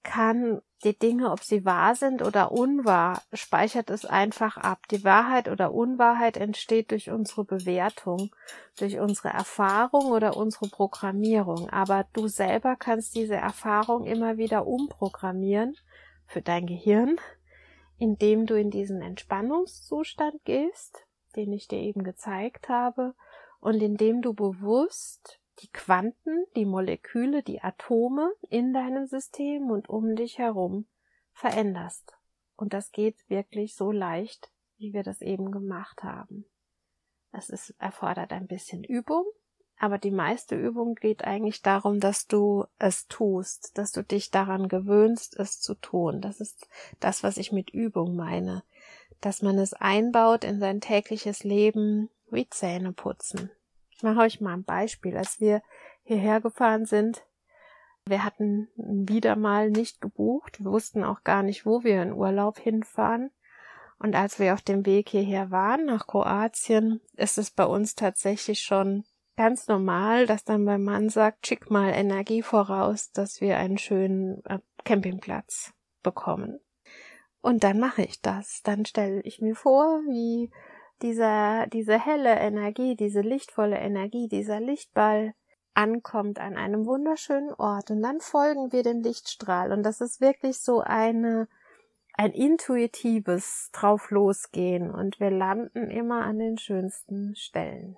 kann 0.03 0.61
die 0.83 0.97
Dinge, 0.97 1.31
ob 1.31 1.43
sie 1.43 1.63
wahr 1.63 1.95
sind 1.95 2.21
oder 2.23 2.51
unwahr, 2.51 3.21
speichert 3.33 3.89
es 3.89 4.05
einfach 4.05 4.57
ab. 4.57 4.79
Die 4.89 5.03
Wahrheit 5.03 5.47
oder 5.47 5.73
Unwahrheit 5.73 6.37
entsteht 6.37 6.91
durch 6.91 7.11
unsere 7.11 7.45
Bewertung, 7.45 8.31
durch 8.79 8.99
unsere 8.99 9.29
Erfahrung 9.29 10.05
oder 10.11 10.35
unsere 10.35 10.69
Programmierung. 10.69 11.69
Aber 11.69 12.05
du 12.13 12.27
selber 12.27 12.75
kannst 12.75 13.15
diese 13.15 13.35
Erfahrung 13.35 14.05
immer 14.05 14.37
wieder 14.37 14.65
umprogrammieren 14.65 15.75
für 16.25 16.41
dein 16.41 16.65
Gehirn, 16.65 17.17
indem 17.99 18.47
du 18.47 18.57
in 18.59 18.71
diesen 18.71 19.01
Entspannungszustand 19.01 20.43
gehst, 20.45 21.05
den 21.35 21.53
ich 21.53 21.67
dir 21.67 21.79
eben 21.79 22.03
gezeigt 22.03 22.69
habe, 22.69 23.13
und 23.59 23.81
indem 23.81 24.23
du 24.23 24.33
bewusst 24.33 25.40
die 25.61 25.71
Quanten, 25.71 26.45
die 26.55 26.65
Moleküle, 26.65 27.43
die 27.43 27.61
Atome 27.61 28.31
in 28.49 28.73
deinem 28.73 29.05
System 29.05 29.69
und 29.69 29.89
um 29.89 30.15
dich 30.15 30.37
herum 30.37 30.85
veränderst. 31.33 32.13
Und 32.55 32.73
das 32.73 32.91
geht 32.91 33.17
wirklich 33.29 33.75
so 33.75 33.91
leicht, 33.91 34.51
wie 34.77 34.93
wir 34.93 35.03
das 35.03 35.21
eben 35.21 35.51
gemacht 35.51 36.03
haben. 36.03 36.45
Es 37.31 37.49
ist, 37.49 37.75
erfordert 37.79 38.31
ein 38.33 38.47
bisschen 38.47 38.83
Übung, 38.83 39.25
aber 39.79 39.97
die 39.97 40.11
meiste 40.11 40.55
Übung 40.55 40.95
geht 40.95 41.23
eigentlich 41.23 41.61
darum, 41.61 41.99
dass 41.99 42.27
du 42.27 42.65
es 42.77 43.07
tust, 43.07 43.77
dass 43.77 43.91
du 43.91 44.03
dich 44.03 44.29
daran 44.29 44.67
gewöhnst, 44.67 45.39
es 45.39 45.59
zu 45.59 45.75
tun. 45.75 46.21
Das 46.21 46.39
ist 46.39 46.67
das, 46.99 47.23
was 47.23 47.37
ich 47.37 47.51
mit 47.51 47.71
Übung 47.71 48.15
meine. 48.15 48.63
Dass 49.21 49.41
man 49.41 49.57
es 49.57 49.73
einbaut 49.73 50.43
in 50.43 50.59
sein 50.59 50.81
tägliches 50.81 51.43
Leben 51.43 52.09
wie 52.29 52.47
Zähne 52.49 52.93
putzen. 52.93 53.49
Mache 54.03 54.19
euch 54.19 54.41
mal 54.41 54.53
ein 54.53 54.63
Beispiel. 54.63 55.17
Als 55.17 55.39
wir 55.39 55.61
hierher 56.03 56.41
gefahren 56.41 56.85
sind, 56.85 57.23
wir 58.05 58.23
hatten 58.23 58.67
wieder 58.75 59.35
mal 59.35 59.69
nicht 59.69 60.01
gebucht. 60.01 60.59
Wir 60.63 60.71
wussten 60.71 61.03
auch 61.03 61.23
gar 61.23 61.43
nicht, 61.43 61.65
wo 61.65 61.83
wir 61.83 62.01
in 62.01 62.13
Urlaub 62.13 62.59
hinfahren. 62.59 63.31
Und 63.99 64.15
als 64.15 64.39
wir 64.39 64.53
auf 64.53 64.61
dem 64.61 64.85
Weg 64.85 65.09
hierher 65.09 65.51
waren, 65.51 65.85
nach 65.85 66.07
Kroatien, 66.07 67.01
ist 67.15 67.37
es 67.37 67.51
bei 67.51 67.65
uns 67.65 67.93
tatsächlich 67.93 68.61
schon 68.61 69.03
ganz 69.37 69.67
normal, 69.67 70.25
dass 70.25 70.43
dann 70.43 70.63
mein 70.63 70.83
Mann 70.83 71.09
sagt, 71.09 71.45
schick 71.45 71.69
mal 71.69 71.89
Energie 71.89 72.41
voraus, 72.41 73.11
dass 73.11 73.41
wir 73.41 73.57
einen 73.57 73.77
schönen 73.77 74.43
äh, 74.45 74.59
Campingplatz 74.83 75.73
bekommen. 76.01 76.59
Und 77.41 77.63
dann 77.63 77.79
mache 77.79 78.03
ich 78.03 78.21
das. 78.21 78.61
Dann 78.63 78.85
stelle 78.85 79.21
ich 79.21 79.41
mir 79.41 79.55
vor, 79.55 80.01
wie 80.07 80.51
dieser, 81.01 81.67
diese 81.67 81.99
helle 81.99 82.35
Energie, 82.39 82.95
diese 82.95 83.21
lichtvolle 83.21 83.77
Energie, 83.77 84.27
dieser 84.27 84.59
Lichtball 84.59 85.33
ankommt 85.73 86.39
an 86.39 86.57
einem 86.57 86.85
wunderschönen 86.85 87.53
Ort 87.53 87.91
und 87.91 88.01
dann 88.01 88.19
folgen 88.19 88.71
wir 88.71 88.83
dem 88.83 89.01
Lichtstrahl 89.01 89.71
und 89.71 89.83
das 89.83 90.01
ist 90.01 90.21
wirklich 90.21 90.59
so 90.59 90.81
eine 90.81 91.47
ein 92.13 92.33
intuitives 92.33 93.69
drauf 93.71 94.11
losgehen 94.11 94.91
und 94.91 95.19
wir 95.19 95.31
landen 95.31 95.89
immer 95.89 96.23
an 96.23 96.39
den 96.39 96.57
schönsten 96.57 97.35
Stellen. 97.35 97.97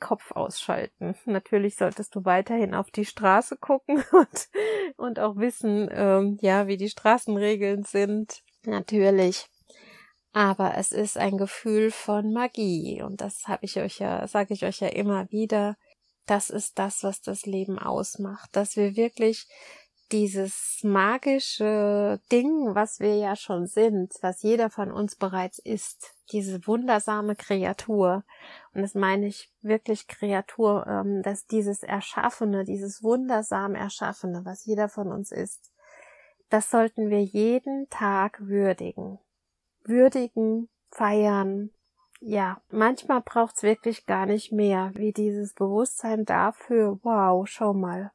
Kopf 0.00 0.32
ausschalten. 0.32 1.14
Natürlich 1.26 1.76
solltest 1.76 2.16
du 2.16 2.24
weiterhin 2.24 2.74
auf 2.74 2.90
die 2.90 3.04
Straße 3.04 3.56
gucken 3.56 4.02
und, 4.12 4.48
und 4.96 5.18
auch 5.20 5.36
wissen, 5.36 5.88
ähm, 5.92 6.38
ja, 6.40 6.66
wie 6.66 6.76
die 6.76 6.88
Straßenregeln 6.88 7.84
sind. 7.84 8.42
Natürlich 8.64 9.48
aber 10.32 10.76
es 10.76 10.92
ist 10.92 11.18
ein 11.18 11.36
Gefühl 11.36 11.90
von 11.90 12.32
Magie. 12.32 13.02
Und 13.02 13.20
das 13.20 13.46
habe 13.48 13.64
ich 13.64 13.78
euch 13.78 13.98
ja, 13.98 14.26
sage 14.26 14.54
ich 14.54 14.64
euch 14.64 14.80
ja 14.80 14.88
immer 14.88 15.30
wieder. 15.30 15.76
Das 16.26 16.50
ist 16.50 16.78
das, 16.78 17.02
was 17.02 17.20
das 17.20 17.46
Leben 17.46 17.78
ausmacht, 17.78 18.50
dass 18.52 18.76
wir 18.76 18.96
wirklich 18.96 19.46
dieses 20.12 20.80
magische 20.82 22.20
Ding, 22.30 22.74
was 22.74 23.00
wir 23.00 23.16
ja 23.16 23.34
schon 23.34 23.66
sind, 23.66 24.12
was 24.20 24.42
jeder 24.42 24.68
von 24.68 24.92
uns 24.92 25.16
bereits 25.16 25.58
ist, 25.58 26.14
diese 26.32 26.66
wundersame 26.66 27.34
Kreatur, 27.34 28.22
und 28.74 28.82
das 28.82 28.94
meine 28.94 29.26
ich 29.26 29.50
wirklich 29.62 30.08
Kreatur, 30.08 30.86
ähm, 30.86 31.22
dass 31.22 31.46
dieses 31.46 31.82
Erschaffene, 31.82 32.64
dieses 32.64 33.02
wundersam 33.02 33.74
Erschaffene, 33.74 34.44
was 34.44 34.66
jeder 34.66 34.90
von 34.90 35.10
uns 35.10 35.32
ist, 35.32 35.72
das 36.50 36.70
sollten 36.70 37.08
wir 37.08 37.22
jeden 37.22 37.88
Tag 37.88 38.38
würdigen 38.40 39.18
würdigen, 39.84 40.68
feiern. 40.90 41.70
Ja, 42.20 42.60
manchmal 42.70 43.20
braucht's 43.20 43.62
wirklich 43.62 44.06
gar 44.06 44.26
nicht 44.26 44.52
mehr, 44.52 44.92
wie 44.94 45.12
dieses 45.12 45.54
Bewusstsein 45.54 46.24
dafür, 46.24 47.00
wow, 47.02 47.46
schau 47.48 47.74
mal. 47.74 48.12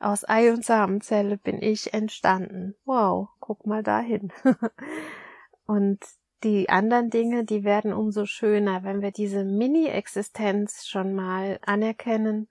Aus 0.00 0.28
Ei 0.28 0.52
und 0.52 0.64
Samenzelle 0.64 1.36
bin 1.36 1.60
ich 1.60 1.92
entstanden. 1.92 2.76
Wow, 2.84 3.28
guck 3.40 3.66
mal 3.66 3.82
dahin. 3.82 4.32
und 5.66 5.98
die 6.44 6.68
anderen 6.68 7.10
Dinge, 7.10 7.44
die 7.44 7.64
werden 7.64 7.92
umso 7.92 8.24
schöner, 8.24 8.84
wenn 8.84 9.02
wir 9.02 9.10
diese 9.10 9.44
Mini-Existenz 9.44 10.86
schon 10.86 11.14
mal 11.14 11.58
anerkennen, 11.66 12.48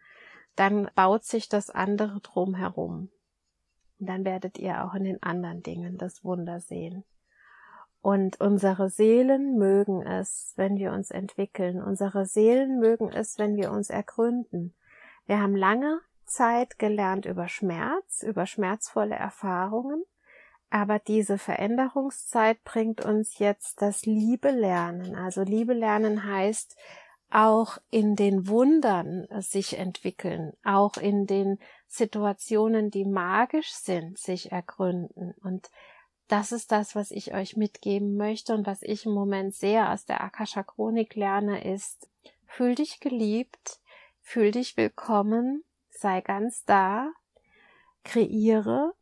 dann 0.57 0.89
baut 0.93 1.23
sich 1.23 1.47
das 1.47 1.69
andere 1.69 2.19
drumherum. 2.19 3.09
Und 3.99 4.09
dann 4.09 4.25
werdet 4.25 4.57
ihr 4.57 4.83
auch 4.83 4.93
in 4.93 5.05
den 5.05 5.23
anderen 5.23 5.63
Dingen 5.63 5.97
das 5.97 6.23
Wunder 6.25 6.59
sehen. 6.59 7.05
Und 8.01 8.39
unsere 8.39 8.89
Seelen 8.89 9.57
mögen 9.57 10.01
es, 10.05 10.53
wenn 10.55 10.77
wir 10.77 10.93
uns 10.93 11.11
entwickeln. 11.11 11.81
Unsere 11.81 12.25
Seelen 12.25 12.79
mögen 12.79 13.09
es, 13.09 13.37
wenn 13.37 13.55
wir 13.55 13.71
uns 13.71 13.89
ergründen. 13.89 14.75
Wir 15.25 15.41
haben 15.41 15.55
lange 15.55 15.99
Zeit 16.25 16.79
gelernt 16.79 17.25
über 17.25 17.47
Schmerz, 17.47 18.23
über 18.23 18.45
schmerzvolle 18.45 19.15
Erfahrungen. 19.15 20.03
Aber 20.69 20.99
diese 20.99 21.37
Veränderungszeit 21.37 22.63
bringt 22.63 23.03
uns 23.03 23.39
jetzt 23.39 23.81
das 23.81 24.05
Liebe 24.05 24.51
lernen. 24.51 25.15
Also 25.15 25.43
Liebe 25.43 25.73
lernen 25.73 26.25
heißt 26.25 26.75
auch 27.29 27.77
in 27.89 28.15
den 28.15 28.47
Wundern 28.47 29.27
sich 29.39 29.77
entwickeln, 29.77 30.53
auch 30.63 30.97
in 30.97 31.25
den 31.25 31.59
Situationen, 31.87 32.89
die 32.89 33.05
magisch 33.05 33.71
sind, 33.71 34.17
sich 34.17 34.51
ergründen. 34.51 35.33
Und 35.41 35.69
das 36.27 36.51
ist 36.51 36.71
das, 36.71 36.95
was 36.95 37.11
ich 37.11 37.33
euch 37.33 37.57
mitgeben 37.57 38.17
möchte 38.17 38.53
und 38.53 38.65
was 38.65 38.81
ich 38.81 39.05
im 39.05 39.13
Moment 39.13 39.55
sehr 39.55 39.91
aus 39.91 40.05
der 40.05 40.21
Akasha 40.21 40.63
Chronik 40.63 41.15
lerne, 41.15 41.63
ist, 41.63 42.09
fühl 42.45 42.75
dich 42.75 42.99
geliebt, 42.99 43.79
Fühl 44.29 44.51
dich 44.51 44.75
willkommen, 44.75 45.63
sei 45.89 46.19
ganz 46.19 46.65
da, 46.65 47.13
kreiere, 48.03 48.93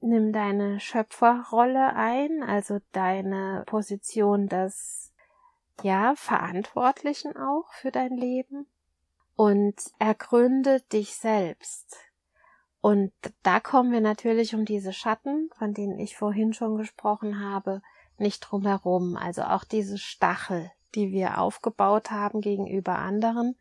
nimm 0.00 0.32
deine 0.32 0.80
Schöpferrolle 0.80 1.94
ein, 1.94 2.42
also 2.42 2.80
deine 2.90 3.62
Position 3.66 4.48
des, 4.48 5.14
ja, 5.82 6.16
Verantwortlichen 6.16 7.36
auch 7.36 7.72
für 7.74 7.92
dein 7.92 8.16
Leben 8.16 8.66
und 9.36 9.76
ergründe 10.00 10.80
dich 10.92 11.14
selbst. 11.14 11.98
Und 12.84 13.14
da 13.42 13.60
kommen 13.60 13.92
wir 13.92 14.02
natürlich 14.02 14.54
um 14.54 14.66
diese 14.66 14.92
Schatten, 14.92 15.48
von 15.56 15.72
denen 15.72 15.98
ich 15.98 16.18
vorhin 16.18 16.52
schon 16.52 16.76
gesprochen 16.76 17.40
habe, 17.40 17.80
nicht 18.18 18.40
drum 18.40 18.66
herum. 18.66 19.16
Also 19.16 19.40
auch 19.44 19.64
diese 19.64 19.96
Stachel, 19.96 20.70
die 20.94 21.10
wir 21.10 21.38
aufgebaut 21.38 22.10
haben 22.10 22.42
gegenüber 22.42 22.98
anderen, 22.98 23.56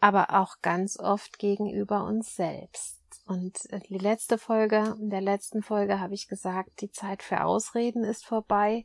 aber 0.00 0.34
auch 0.34 0.56
ganz 0.62 0.98
oft 0.98 1.38
gegenüber 1.38 2.02
uns 2.06 2.34
selbst. 2.34 3.00
Und 3.24 3.56
die 3.88 3.98
letzte 3.98 4.36
Folge, 4.36 4.96
in 4.98 5.10
der 5.10 5.20
letzten 5.20 5.62
Folge 5.62 6.00
habe 6.00 6.14
ich 6.14 6.26
gesagt, 6.26 6.80
die 6.80 6.90
Zeit 6.90 7.22
für 7.22 7.44
Ausreden 7.44 8.02
ist 8.02 8.26
vorbei. 8.26 8.84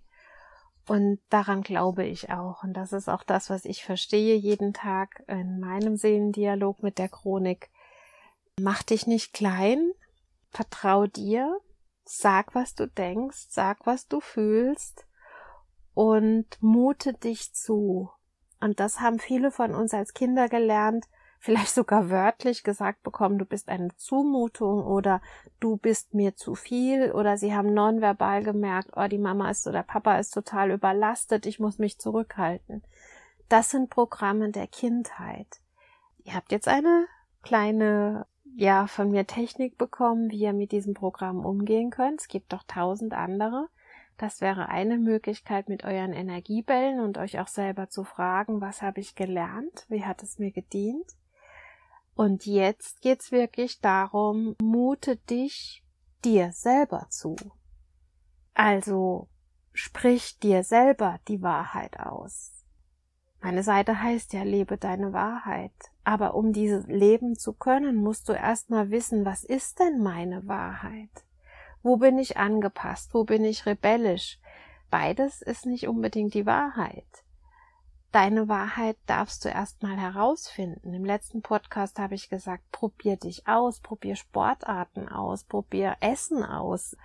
Und 0.88 1.22
daran 1.30 1.64
glaube 1.64 2.06
ich 2.06 2.30
auch. 2.30 2.62
Und 2.62 2.74
das 2.74 2.94
ist 2.94 3.10
auch 3.10 3.24
das, 3.24 3.50
was 3.50 3.66
ich 3.66 3.84
verstehe 3.84 4.36
jeden 4.36 4.74
Tag 4.74 5.24
in 5.26 5.60
meinem 5.60 5.98
Seelendialog 5.98 6.84
mit 6.84 7.00
der 7.00 7.10
Chronik 7.10 7.72
Mach 8.60 8.84
dich 8.84 9.08
nicht 9.08 9.34
klein, 9.34 9.92
vertrau 10.50 11.08
dir, 11.08 11.60
sag, 12.04 12.54
was 12.56 12.76
du 12.76 12.88
denkst, 12.88 13.48
sag, 13.50 13.86
was 13.86 14.08
du 14.08 14.20
fühlst 14.20 15.06
und 15.94 16.46
mute 16.62 17.14
dich 17.14 17.54
zu. 17.54 18.10
Und 18.60 18.80
das 18.80 19.00
haben 19.00 19.20
viele 19.20 19.52
von 19.52 19.74
uns 19.74 19.94
als 19.94 20.14
Kinder 20.14 20.48
gelernt, 20.48 21.08
vielleicht 21.40 21.74
sogar 21.74 22.10
wörtlich 22.12 22.64
gesagt 22.64 23.02
bekommen, 23.02 23.40
du 23.40 23.46
bist 23.46 23.68
eine 23.68 23.96
Zumutung 23.96 24.86
oder 24.86 25.22
du 25.60 25.78
bist 25.78 26.14
mir 26.14 26.36
zu 26.36 26.54
viel 26.54 27.12
oder 27.12 27.38
sie 27.38 27.56
haben 27.56 27.74
nonverbal 27.74 28.44
gemerkt, 28.44 28.92
oh, 28.96 29.08
die 29.08 29.18
Mama 29.18 29.50
ist 29.50 29.66
oder 29.66 29.82
Papa 29.82 30.20
ist 30.20 30.32
total 30.32 30.70
überlastet, 30.72 31.48
ich 31.48 31.60
muss 31.60 31.80
mich 31.80 31.98
zurückhalten. 31.98 32.84
Das 33.50 33.72
sind 33.72 33.90
Programme 33.90 34.52
der 34.52 34.68
Kindheit. 34.68 35.48
Ihr 36.24 36.36
habt 36.36 36.52
jetzt 36.52 36.68
eine 36.68 37.08
kleine 37.42 38.28
ja 38.56 38.88
von 38.88 39.12
mir 39.12 39.28
Technik 39.28 39.78
bekommen, 39.78 40.30
wie 40.32 40.42
ihr 40.42 40.54
mit 40.54 40.72
diesem 40.72 40.94
Programm 40.94 41.46
umgehen 41.46 41.90
könnt. 41.90 42.22
Es 42.22 42.28
gibt 42.28 42.54
doch 42.54 42.64
tausend 42.64 43.14
andere. 43.14 43.68
Das 44.18 44.42
wäre 44.42 44.70
eine 44.70 44.98
Möglichkeit 44.98 45.68
mit 45.68 45.84
euren 45.84 46.14
Energiebällen 46.14 47.00
und 47.00 47.18
euch 47.18 47.40
auch 47.40 47.48
selber 47.48 47.90
zu 47.90 48.04
fragen, 48.04 48.62
was 48.62 48.82
habe 48.82 49.00
ich 49.00 49.16
gelernt, 49.16 49.86
wie 49.90 50.06
hat 50.06 50.22
es 50.22 50.38
mir 50.38 50.52
gedient. 50.52 51.16
Und 52.14 52.46
jetzt 52.46 53.02
geht's 53.02 53.32
wirklich 53.32 53.80
darum, 53.80 54.56
mute 54.62 55.18
dich 55.18 55.84
dir 56.24 56.52
selber 56.52 57.08
zu. 57.10 57.36
Also 58.54 59.28
sprich 59.74 60.38
dir 60.40 60.64
selber 60.64 61.20
die 61.28 61.42
Wahrheit 61.42 62.00
aus. 62.00 62.66
Meine 63.42 63.64
Seite 63.64 64.04
heißt 64.04 64.34
ja, 64.34 64.44
lebe 64.44 64.78
deine 64.78 65.14
Wahrheit. 65.14 65.91
Aber 66.04 66.34
um 66.34 66.54
dieses 66.54 66.88
leben 66.88 67.38
zu 67.38 67.54
können, 67.54 67.96
musst 67.96 68.28
du 68.28 68.34
erstmal 68.34 68.90
wissen, 68.90 69.26
was 69.26 69.44
ist 69.44 69.80
denn 69.80 70.02
meine 70.02 70.48
Wahrheit? 70.48 71.10
Wo 71.84 71.98
bin 71.98 72.18
ich 72.18 72.38
angepasst? 72.38 73.14
Wo 73.14 73.24
bin 73.24 73.44
ich 73.44 73.66
rebellisch? 73.66 74.40
Beides 74.90 75.42
ist 75.42 75.66
nicht 75.66 75.88
unbedingt 75.88 76.34
die 76.34 76.46
Wahrheit. 76.46 77.06
Deine 78.12 78.50
Wahrheit 78.50 78.98
darfst 79.06 79.46
du 79.46 79.50
erstmal 79.50 79.96
herausfinden. 79.96 80.94
Im 80.94 81.06
letzten 81.06 81.42
Podcast 81.42 81.98
habe 81.98 82.16
ich 82.16 82.30
gesagt, 82.30 82.64
probier 82.72 83.16
dich 83.16 83.48
aus, 83.48 83.80
probier 83.80 84.18
Sportarten 84.18 85.08
aus, 85.08 85.46
probier 85.46 85.96
Essen 86.02 86.44
aus, 86.44 86.98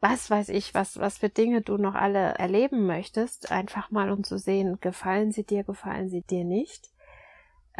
was 0.00 0.30
weiß 0.30 0.48
ich, 0.48 0.72
was, 0.72 0.98
was 0.98 1.18
für 1.18 1.28
Dinge 1.28 1.60
du 1.60 1.76
noch 1.76 1.94
alle 1.94 2.34
erleben 2.38 2.86
möchtest, 2.86 3.52
einfach 3.52 3.90
mal 3.90 4.10
um 4.10 4.24
zu 4.24 4.38
sehen, 4.38 4.78
gefallen 4.80 5.32
sie 5.32 5.44
dir, 5.44 5.64
gefallen 5.64 6.08
sie 6.08 6.22
dir 6.22 6.44
nicht. 6.44 6.90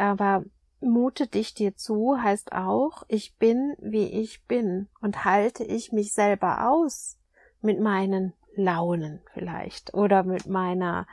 Aber 0.01 0.43
mute 0.79 1.27
dich 1.27 1.53
dir 1.53 1.75
zu 1.75 2.17
heißt 2.19 2.53
auch, 2.53 3.03
ich 3.07 3.37
bin, 3.37 3.75
wie 3.79 4.07
ich 4.07 4.47
bin 4.47 4.89
und 4.99 5.25
halte 5.25 5.63
ich 5.63 5.91
mich 5.91 6.11
selber 6.11 6.71
aus 6.71 7.19
mit 7.61 7.79
meinen 7.79 8.33
Launen 8.55 9.21
vielleicht 9.31 9.93
oder 9.93 10.23
mit 10.23 10.47
meiner, 10.47 11.05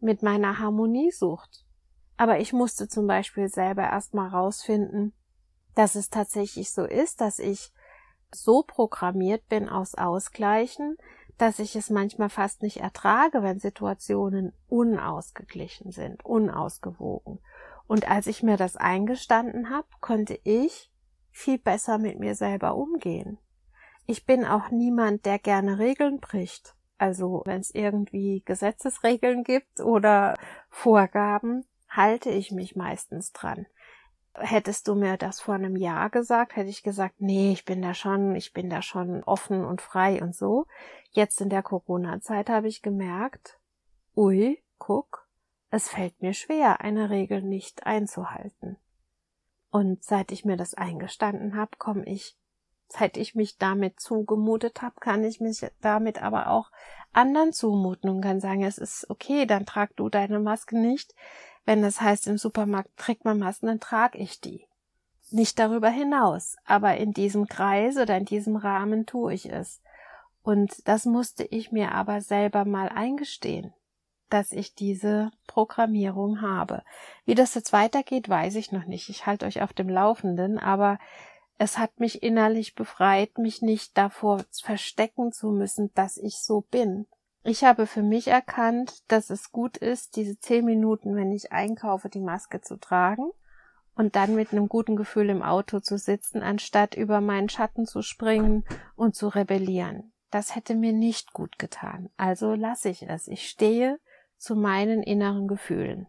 mit 0.00 0.24
meiner 0.24 0.58
Harmoniesucht. 0.58 1.64
Aber 2.16 2.40
ich 2.40 2.52
musste 2.52 2.88
zum 2.88 3.06
Beispiel 3.06 3.46
selber 3.46 3.84
erstmal 3.84 4.30
rausfinden, 4.30 5.12
dass 5.76 5.94
es 5.94 6.10
tatsächlich 6.10 6.72
so 6.72 6.82
ist, 6.82 7.20
dass 7.20 7.38
ich 7.38 7.72
so 8.34 8.64
programmiert 8.66 9.48
bin 9.48 9.68
aus 9.68 9.94
Ausgleichen, 9.94 10.96
dass 11.38 11.60
ich 11.60 11.76
es 11.76 11.88
manchmal 11.88 12.30
fast 12.30 12.62
nicht 12.62 12.78
ertrage, 12.78 13.44
wenn 13.44 13.60
Situationen 13.60 14.52
unausgeglichen 14.68 15.92
sind, 15.92 16.24
unausgewogen. 16.24 17.38
Und 17.86 18.08
als 18.08 18.26
ich 18.26 18.42
mir 18.42 18.56
das 18.56 18.76
eingestanden 18.76 19.70
habe, 19.70 19.88
konnte 20.00 20.38
ich 20.44 20.90
viel 21.30 21.58
besser 21.58 21.98
mit 21.98 22.18
mir 22.18 22.34
selber 22.34 22.76
umgehen. 22.76 23.38
Ich 24.06 24.26
bin 24.26 24.44
auch 24.44 24.70
niemand, 24.70 25.26
der 25.26 25.38
gerne 25.38 25.78
Regeln 25.78 26.20
bricht. 26.20 26.74
Also 26.98 27.42
wenn 27.44 27.60
es 27.60 27.74
irgendwie 27.74 28.42
Gesetzesregeln 28.44 29.44
gibt 29.44 29.80
oder 29.80 30.34
Vorgaben, 30.68 31.64
halte 31.88 32.30
ich 32.30 32.52
mich 32.52 32.76
meistens 32.76 33.32
dran. 33.32 33.66
Hättest 34.36 34.88
du 34.88 34.94
mir 34.94 35.16
das 35.16 35.40
vor 35.40 35.54
einem 35.54 35.76
Jahr 35.76 36.10
gesagt, 36.10 36.56
hätte 36.56 36.70
ich 36.70 36.82
gesagt, 36.82 37.16
nee, 37.18 37.52
ich 37.52 37.64
bin 37.64 37.82
da 37.82 37.94
schon, 37.94 38.34
ich 38.34 38.52
bin 38.52 38.68
da 38.68 38.82
schon 38.82 39.22
offen 39.24 39.64
und 39.64 39.80
frei 39.80 40.22
und 40.22 40.34
so. 40.34 40.66
Jetzt 41.10 41.40
in 41.40 41.50
der 41.50 41.62
Corona-Zeit 41.62 42.50
habe 42.50 42.68
ich 42.68 42.82
gemerkt, 42.82 43.58
ui, 44.16 44.62
guck, 44.78 45.23
es 45.74 45.88
fällt 45.88 46.22
mir 46.22 46.34
schwer, 46.34 46.82
eine 46.82 47.10
Regel 47.10 47.42
nicht 47.42 47.84
einzuhalten. 47.84 48.76
Und 49.70 50.04
seit 50.04 50.30
ich 50.30 50.44
mir 50.44 50.56
das 50.56 50.74
eingestanden 50.74 51.56
habe, 51.56 51.72
komme 51.78 52.04
ich, 52.06 52.36
seit 52.86 53.16
ich 53.16 53.34
mich 53.34 53.58
damit 53.58 53.98
zugemutet 53.98 54.82
habe, 54.82 54.94
kann 55.00 55.24
ich 55.24 55.40
mich 55.40 55.66
damit 55.80 56.22
aber 56.22 56.50
auch 56.50 56.70
anderen 57.12 57.52
zumuten 57.52 58.08
und 58.08 58.20
kann 58.20 58.38
sagen, 58.38 58.62
es 58.62 58.78
ist 58.78 59.10
okay, 59.10 59.46
dann 59.46 59.66
trag 59.66 59.96
du 59.96 60.08
deine 60.08 60.38
Maske 60.38 60.78
nicht. 60.78 61.12
Wenn 61.64 61.82
das 61.82 62.00
heißt, 62.00 62.28
im 62.28 62.38
Supermarkt 62.38 62.96
trägt 62.96 63.24
man 63.24 63.40
Masken, 63.40 63.66
dann 63.66 63.80
trage 63.80 64.18
ich 64.18 64.40
die. 64.40 64.68
Nicht 65.32 65.58
darüber 65.58 65.88
hinaus, 65.88 66.54
aber 66.64 66.98
in 66.98 67.12
diesem 67.12 67.48
Kreis 67.48 67.96
oder 67.96 68.16
in 68.16 68.26
diesem 68.26 68.54
Rahmen 68.54 69.06
tue 69.06 69.34
ich 69.34 69.50
es. 69.50 69.82
Und 70.44 70.86
das 70.86 71.04
musste 71.04 71.42
ich 71.42 71.72
mir 71.72 71.90
aber 71.90 72.20
selber 72.20 72.64
mal 72.64 72.90
eingestehen, 72.90 73.74
dass 74.34 74.50
ich 74.50 74.74
diese 74.74 75.30
Programmierung 75.46 76.42
habe. 76.42 76.82
Wie 77.24 77.36
das 77.36 77.54
jetzt 77.54 77.72
weitergeht, 77.72 78.28
weiß 78.28 78.56
ich 78.56 78.72
noch 78.72 78.84
nicht. 78.84 79.08
Ich 79.08 79.26
halte 79.26 79.46
euch 79.46 79.62
auf 79.62 79.72
dem 79.72 79.88
Laufenden, 79.88 80.58
aber 80.58 80.98
es 81.56 81.78
hat 81.78 82.00
mich 82.00 82.24
innerlich 82.24 82.74
befreit, 82.74 83.38
mich 83.38 83.62
nicht 83.62 83.96
davor 83.96 84.44
verstecken 84.50 85.30
zu 85.30 85.52
müssen, 85.52 85.94
dass 85.94 86.16
ich 86.16 86.38
so 86.38 86.62
bin. 86.62 87.06
Ich 87.44 87.62
habe 87.62 87.86
für 87.86 88.02
mich 88.02 88.26
erkannt, 88.26 89.04
dass 89.06 89.30
es 89.30 89.52
gut 89.52 89.76
ist, 89.76 90.16
diese 90.16 90.36
zehn 90.40 90.64
Minuten, 90.64 91.14
wenn 91.14 91.30
ich 91.30 91.52
einkaufe, 91.52 92.08
die 92.08 92.20
Maske 92.20 92.60
zu 92.60 92.76
tragen 92.76 93.30
und 93.94 94.16
dann 94.16 94.34
mit 94.34 94.50
einem 94.50 94.68
guten 94.68 94.96
Gefühl 94.96 95.30
im 95.30 95.44
Auto 95.44 95.78
zu 95.78 95.96
sitzen, 95.96 96.42
anstatt 96.42 96.96
über 96.96 97.20
meinen 97.20 97.48
Schatten 97.48 97.86
zu 97.86 98.02
springen 98.02 98.64
und 98.96 99.14
zu 99.14 99.28
rebellieren. 99.28 100.12
Das 100.32 100.56
hätte 100.56 100.74
mir 100.74 100.92
nicht 100.92 101.32
gut 101.32 101.56
getan. 101.60 102.10
Also 102.16 102.54
lasse 102.54 102.88
ich 102.88 103.08
es. 103.08 103.28
Ich 103.28 103.48
stehe 103.48 104.00
zu 104.44 104.54
meinen 104.54 105.02
inneren 105.02 105.48
Gefühlen. 105.48 106.06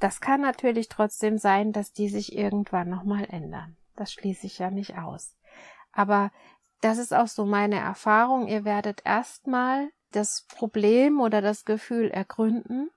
Das 0.00 0.20
kann 0.20 0.40
natürlich 0.40 0.88
trotzdem 0.88 1.38
sein, 1.38 1.72
dass 1.72 1.92
die 1.92 2.08
sich 2.08 2.36
irgendwann 2.36 2.90
nochmal 2.90 3.26
ändern. 3.30 3.76
Das 3.96 4.12
schließe 4.12 4.46
ich 4.46 4.58
ja 4.58 4.70
nicht 4.70 4.98
aus. 4.98 5.36
Aber 5.92 6.32
das 6.80 6.98
ist 6.98 7.14
auch 7.14 7.28
so 7.28 7.46
meine 7.46 7.78
Erfahrung. 7.78 8.48
Ihr 8.48 8.64
werdet 8.64 9.02
erstmal 9.04 9.90
das 10.10 10.46
Problem 10.48 11.20
oder 11.20 11.40
das 11.40 11.64
Gefühl 11.64 12.10
ergründen 12.10 12.90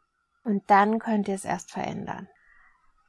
und 0.43 0.69
dann 0.69 1.00
könnt 1.00 1.28
ihr 1.28 1.36
es 1.36 1.45
erst 1.45 1.71
verändern. 1.71 2.28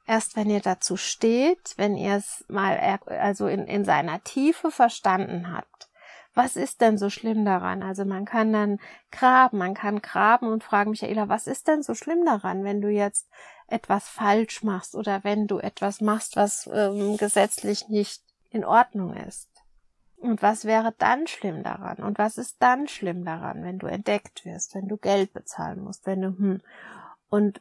Erst 0.06 0.36
wenn 0.36 0.48
ihr 0.48 0.60
dazu 0.60 0.96
steht, 0.96 1.74
wenn 1.76 1.96
ihr 1.96 2.14
es 2.14 2.44
mal 2.48 2.78
also 3.06 3.46
in, 3.46 3.66
in 3.66 3.84
seiner 3.84 4.22
Tiefe 4.24 4.70
verstanden 4.70 5.52
habt, 5.52 5.87
was 6.38 6.54
ist 6.54 6.80
denn 6.80 6.96
so 6.98 7.10
schlimm 7.10 7.44
daran? 7.44 7.82
Also 7.82 8.04
man 8.04 8.24
kann 8.24 8.52
dann 8.52 8.78
graben, 9.10 9.58
man 9.58 9.74
kann 9.74 10.00
graben 10.00 10.46
und 10.46 10.62
fragen, 10.62 10.90
Michaela, 10.90 11.28
was 11.28 11.48
ist 11.48 11.66
denn 11.66 11.82
so 11.82 11.94
schlimm 11.94 12.24
daran, 12.24 12.62
wenn 12.62 12.80
du 12.80 12.88
jetzt 12.88 13.28
etwas 13.66 14.08
falsch 14.08 14.62
machst 14.62 14.94
oder 14.94 15.24
wenn 15.24 15.48
du 15.48 15.58
etwas 15.58 16.00
machst, 16.00 16.36
was 16.36 16.70
ähm, 16.72 17.16
gesetzlich 17.16 17.88
nicht 17.88 18.22
in 18.50 18.64
Ordnung 18.64 19.14
ist? 19.14 19.48
Und 20.16 20.40
was 20.40 20.64
wäre 20.64 20.94
dann 20.96 21.26
schlimm 21.26 21.64
daran? 21.64 21.98
Und 21.98 22.18
was 22.18 22.38
ist 22.38 22.56
dann 22.60 22.86
schlimm 22.86 23.24
daran, 23.24 23.64
wenn 23.64 23.80
du 23.80 23.88
entdeckt 23.88 24.44
wirst, 24.44 24.76
wenn 24.76 24.86
du 24.86 24.96
Geld 24.96 25.32
bezahlen 25.32 25.82
musst, 25.82 26.06
wenn 26.06 26.22
du 26.22 26.28
hm. 26.28 26.60
Und 27.30 27.60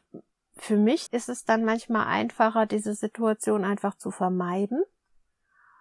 für 0.55 0.77
mich 0.77 1.11
ist 1.13 1.29
es 1.29 1.45
dann 1.45 1.65
manchmal 1.65 2.05
einfacher, 2.05 2.67
diese 2.67 2.93
Situation 2.93 3.65
einfach 3.65 3.97
zu 3.97 4.11
vermeiden. 4.11 4.83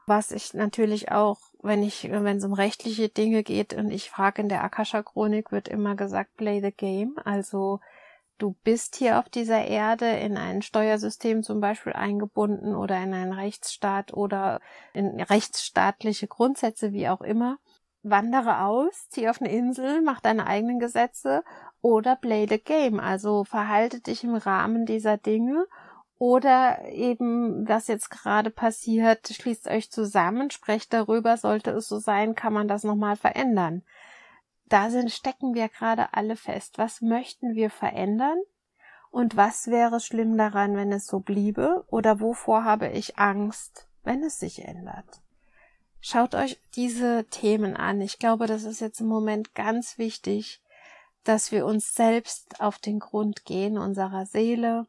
Was 0.07 0.31
ich 0.31 0.55
natürlich 0.55 1.13
auch, 1.13 1.41
wenn 1.63 1.83
ich, 1.83 2.11
wenn 2.11 2.37
es 2.37 2.45
um 2.45 2.53
rechtliche 2.53 3.09
Dinge 3.09 3.43
geht 3.43 3.75
und 3.75 3.91
ich 3.91 4.11
frage 4.11 4.43
in 4.43 4.49
der 4.49 4.63
Akasha-Chronik, 4.65 5.53
wird 5.53 5.69
immer 5.69 5.97
gesagt, 5.97 6.37
play 6.37 6.61
the 6.61 6.73
game. 6.73 7.17
Also 7.25 7.81
du 8.39 8.55
bist 8.65 8.97
hier 8.97 9.19
auf 9.19 9.29
dieser 9.29 9.65
Erde 9.65 10.07
in 10.07 10.37
ein 10.37 10.63
Steuersystem 10.63 11.43
zum 11.43 11.61
Beispiel 11.61 11.93
eingebunden 11.93 12.75
oder 12.75 12.97
in 13.03 13.15
einen 13.15 13.33
Rechtsstaat 13.33 14.13
oder 14.13 14.61
in 14.93 15.21
rechtsstaatliche 15.21 16.29
Grundsätze, 16.29 16.93
wie 16.93 17.09
auch 17.09 17.23
immer. 17.23 17.59
Wandere 18.03 18.61
aus, 18.63 19.09
zieh 19.09 19.29
auf 19.29 19.41
eine 19.41 19.51
Insel, 19.51 20.01
mach 20.03 20.21
deine 20.21 20.47
eigenen 20.47 20.79
Gesetze 20.79 21.43
oder 21.81 22.15
play 22.15 22.47
the 22.49 22.59
game. 22.59 23.01
Also 23.01 23.43
verhalte 23.45 24.01
dich 24.01 24.23
im 24.23 24.37
Rahmen 24.37 24.87
dieser 24.87 25.17
Dinge 25.17 25.67
oder 26.19 26.85
eben, 26.89 27.69
was 27.69 27.89
jetzt 27.89 28.11
gerade 28.11 28.51
passiert, 28.51 29.29
schließt 29.29 29.69
euch 29.69 29.91
zusammen, 29.91 30.51
sprecht 30.51 30.93
darüber, 30.93 31.37
sollte 31.37 31.71
es 31.73 31.89
so 31.89 31.99
sein, 31.99 32.35
kann 32.35 32.55
man 32.55 32.69
das 32.69 32.85
nochmal 32.85 33.17
verändern. 33.17 33.83
Da 34.69 34.91
sind, 34.91 35.13
stecken 35.13 35.55
wir 35.55 35.69
gerade 35.69 36.15
alle 36.15 36.37
fest. 36.37 36.79
Was 36.79 37.01
möchten 37.03 37.55
wir 37.55 37.71
verändern? 37.71 38.39
Und 39.11 39.37
was 39.37 39.69
wäre 39.69 40.01
schlimm 40.01 40.37
daran, 40.37 40.77
wenn 40.77 40.91
es 40.91 41.07
so 41.07 41.21
bliebe? 41.21 41.85
Oder 41.89 42.21
wovor 42.21 42.65
habe 42.65 42.89
ich 42.89 43.19
Angst, 43.19 43.87
wenn 44.03 44.23
es 44.25 44.39
sich 44.39 44.65
ändert? 44.65 45.23
Schaut 46.01 46.35
euch 46.35 46.59
diese 46.75 47.25
Themen 47.31 47.77
an. 47.77 48.01
Ich 48.01 48.19
glaube, 48.19 48.47
das 48.47 48.65
ist 48.65 48.81
jetzt 48.81 49.01
im 49.01 49.07
Moment 49.07 49.55
ganz 49.55 49.99
wichtig, 49.99 50.63
dass 51.25 51.53
wir 51.53 51.67
uns 51.67 51.95
selbst 51.95 52.61
auf 52.61 52.79
den 52.79 53.01
Grund 53.01 53.45
gehen, 53.45 53.79
unserer 53.79 54.27
Seele, 54.27 54.87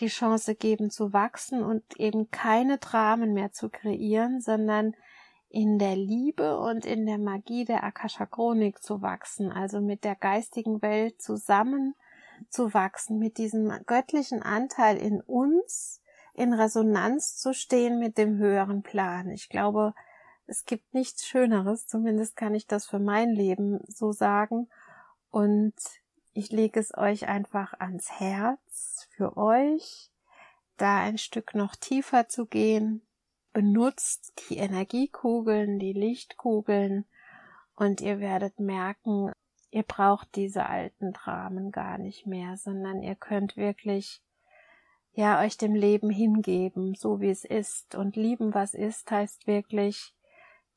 die 0.00 0.08
Chance 0.08 0.54
geben 0.54 0.90
zu 0.90 1.12
wachsen 1.12 1.62
und 1.62 1.82
eben 1.98 2.30
keine 2.30 2.78
Dramen 2.78 3.32
mehr 3.32 3.52
zu 3.52 3.68
kreieren, 3.68 4.40
sondern 4.40 4.94
in 5.48 5.78
der 5.78 5.96
Liebe 5.96 6.58
und 6.58 6.84
in 6.84 7.06
der 7.06 7.18
Magie 7.18 7.64
der 7.64 7.84
Akasha 7.84 8.26
Chronik 8.26 8.82
zu 8.82 9.00
wachsen, 9.00 9.50
also 9.50 9.80
mit 9.80 10.04
der 10.04 10.16
geistigen 10.16 10.82
Welt 10.82 11.22
zusammen 11.22 11.94
zu 12.50 12.74
wachsen, 12.74 13.18
mit 13.18 13.38
diesem 13.38 13.72
göttlichen 13.86 14.42
Anteil 14.42 14.96
in 14.98 15.20
uns 15.20 16.02
in 16.34 16.52
Resonanz 16.52 17.36
zu 17.36 17.54
stehen 17.54 17.98
mit 17.98 18.18
dem 18.18 18.36
höheren 18.36 18.82
Plan. 18.82 19.30
Ich 19.30 19.48
glaube, 19.48 19.94
es 20.46 20.64
gibt 20.64 20.92
nichts 20.92 21.26
Schöneres, 21.26 21.86
zumindest 21.86 22.36
kann 22.36 22.54
ich 22.54 22.66
das 22.66 22.86
für 22.86 22.98
mein 22.98 23.30
Leben 23.30 23.80
so 23.88 24.12
sagen. 24.12 24.68
Und 25.30 25.74
ich 26.34 26.52
lege 26.52 26.78
es 26.78 26.96
euch 26.96 27.26
einfach 27.26 27.72
ans 27.78 28.10
Herz 28.10 28.95
für 29.16 29.36
euch, 29.36 30.10
da 30.76 31.00
ein 31.00 31.18
Stück 31.18 31.54
noch 31.54 31.74
tiefer 31.74 32.28
zu 32.28 32.46
gehen. 32.46 33.06
Benutzt 33.52 34.34
die 34.48 34.58
Energiekugeln, 34.58 35.78
die 35.78 35.94
Lichtkugeln 35.94 37.06
und 37.74 38.02
ihr 38.02 38.20
werdet 38.20 38.60
merken, 38.60 39.32
ihr 39.70 39.82
braucht 39.82 40.34
diese 40.36 40.66
alten 40.66 41.12
Dramen 41.12 41.72
gar 41.72 41.98
nicht 41.98 42.26
mehr, 42.26 42.56
sondern 42.56 43.02
ihr 43.02 43.14
könnt 43.14 43.56
wirklich 43.56 44.22
ja 45.12 45.40
euch 45.40 45.56
dem 45.56 45.74
Leben 45.74 46.10
hingeben, 46.10 46.94
so 46.94 47.20
wie 47.20 47.30
es 47.30 47.44
ist 47.44 47.94
und 47.94 48.16
lieben, 48.16 48.52
was 48.52 48.74
ist, 48.74 49.10
heißt 49.10 49.46
wirklich 49.46 50.14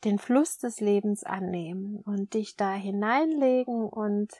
den 0.05 0.17
Fluss 0.17 0.57
des 0.57 0.79
Lebens 0.79 1.25
annehmen 1.25 2.01
und 2.05 2.33
dich 2.33 2.55
da 2.55 2.73
hineinlegen 2.73 3.83
und 3.83 4.31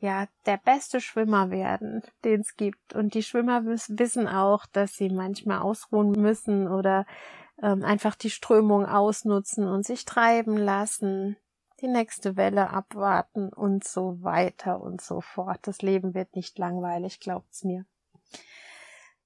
ja, 0.00 0.26
der 0.46 0.58
beste 0.58 1.00
Schwimmer 1.00 1.50
werden, 1.50 2.02
den 2.24 2.40
es 2.40 2.56
gibt. 2.56 2.94
Und 2.94 3.14
die 3.14 3.22
Schwimmer 3.22 3.64
wissen 3.64 4.28
auch, 4.28 4.66
dass 4.66 4.94
sie 4.94 5.10
manchmal 5.10 5.58
ausruhen 5.58 6.12
müssen 6.12 6.68
oder 6.68 7.04
ähm, 7.60 7.84
einfach 7.84 8.14
die 8.14 8.30
Strömung 8.30 8.86
ausnutzen 8.86 9.66
und 9.66 9.84
sich 9.84 10.04
treiben 10.04 10.56
lassen, 10.56 11.36
die 11.80 11.88
nächste 11.88 12.36
Welle 12.36 12.70
abwarten 12.70 13.52
und 13.52 13.84
so 13.84 14.22
weiter 14.22 14.80
und 14.80 15.00
so 15.00 15.20
fort. 15.20 15.60
Das 15.62 15.82
Leben 15.82 16.14
wird 16.14 16.34
nicht 16.36 16.58
langweilig, 16.58 17.18
glaubt's 17.18 17.64
mir. 17.64 17.84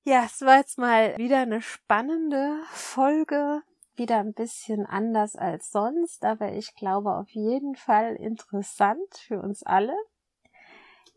Ja, 0.05 0.25
es 0.25 0.41
war 0.41 0.57
jetzt 0.57 0.79
mal 0.79 1.17
wieder 1.17 1.41
eine 1.41 1.61
spannende 1.63 2.59
Folge, 2.71 3.63
wieder 3.95 4.19
ein 4.19 4.33
bisschen 4.33 4.85
anders 4.87 5.37
als 5.37 5.71
sonst, 5.71 6.25
aber 6.25 6.53
ich 6.53 6.75
glaube 6.75 7.15
auf 7.15 7.31
jeden 7.31 7.77
Fall 7.77 8.17
interessant 8.17 9.17
für 9.17 9.41
uns 9.41 9.63
alle. 9.63 9.95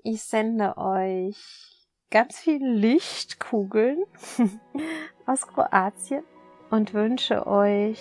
Ich 0.08 0.22
sende 0.22 0.78
euch 0.78 1.36
ganz 2.12 2.38
viele 2.38 2.70
Lichtkugeln 2.70 4.04
aus 5.26 5.48
Kroatien 5.48 6.24
und 6.70 6.94
wünsche 6.94 7.48
euch 7.48 8.00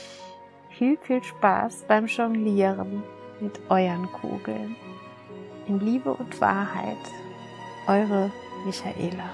viel, 0.69 0.99
viel 0.99 1.25
Spaß 1.25 1.87
beim 1.89 2.05
Jonglieren 2.05 3.03
mit 3.41 3.59
euren 3.71 4.13
Kugeln. 4.13 4.77
In 5.67 5.81
Liebe 5.81 6.13
und 6.13 6.39
Wahrheit, 6.43 6.99
eure 7.87 8.31
Michaela. 8.67 9.31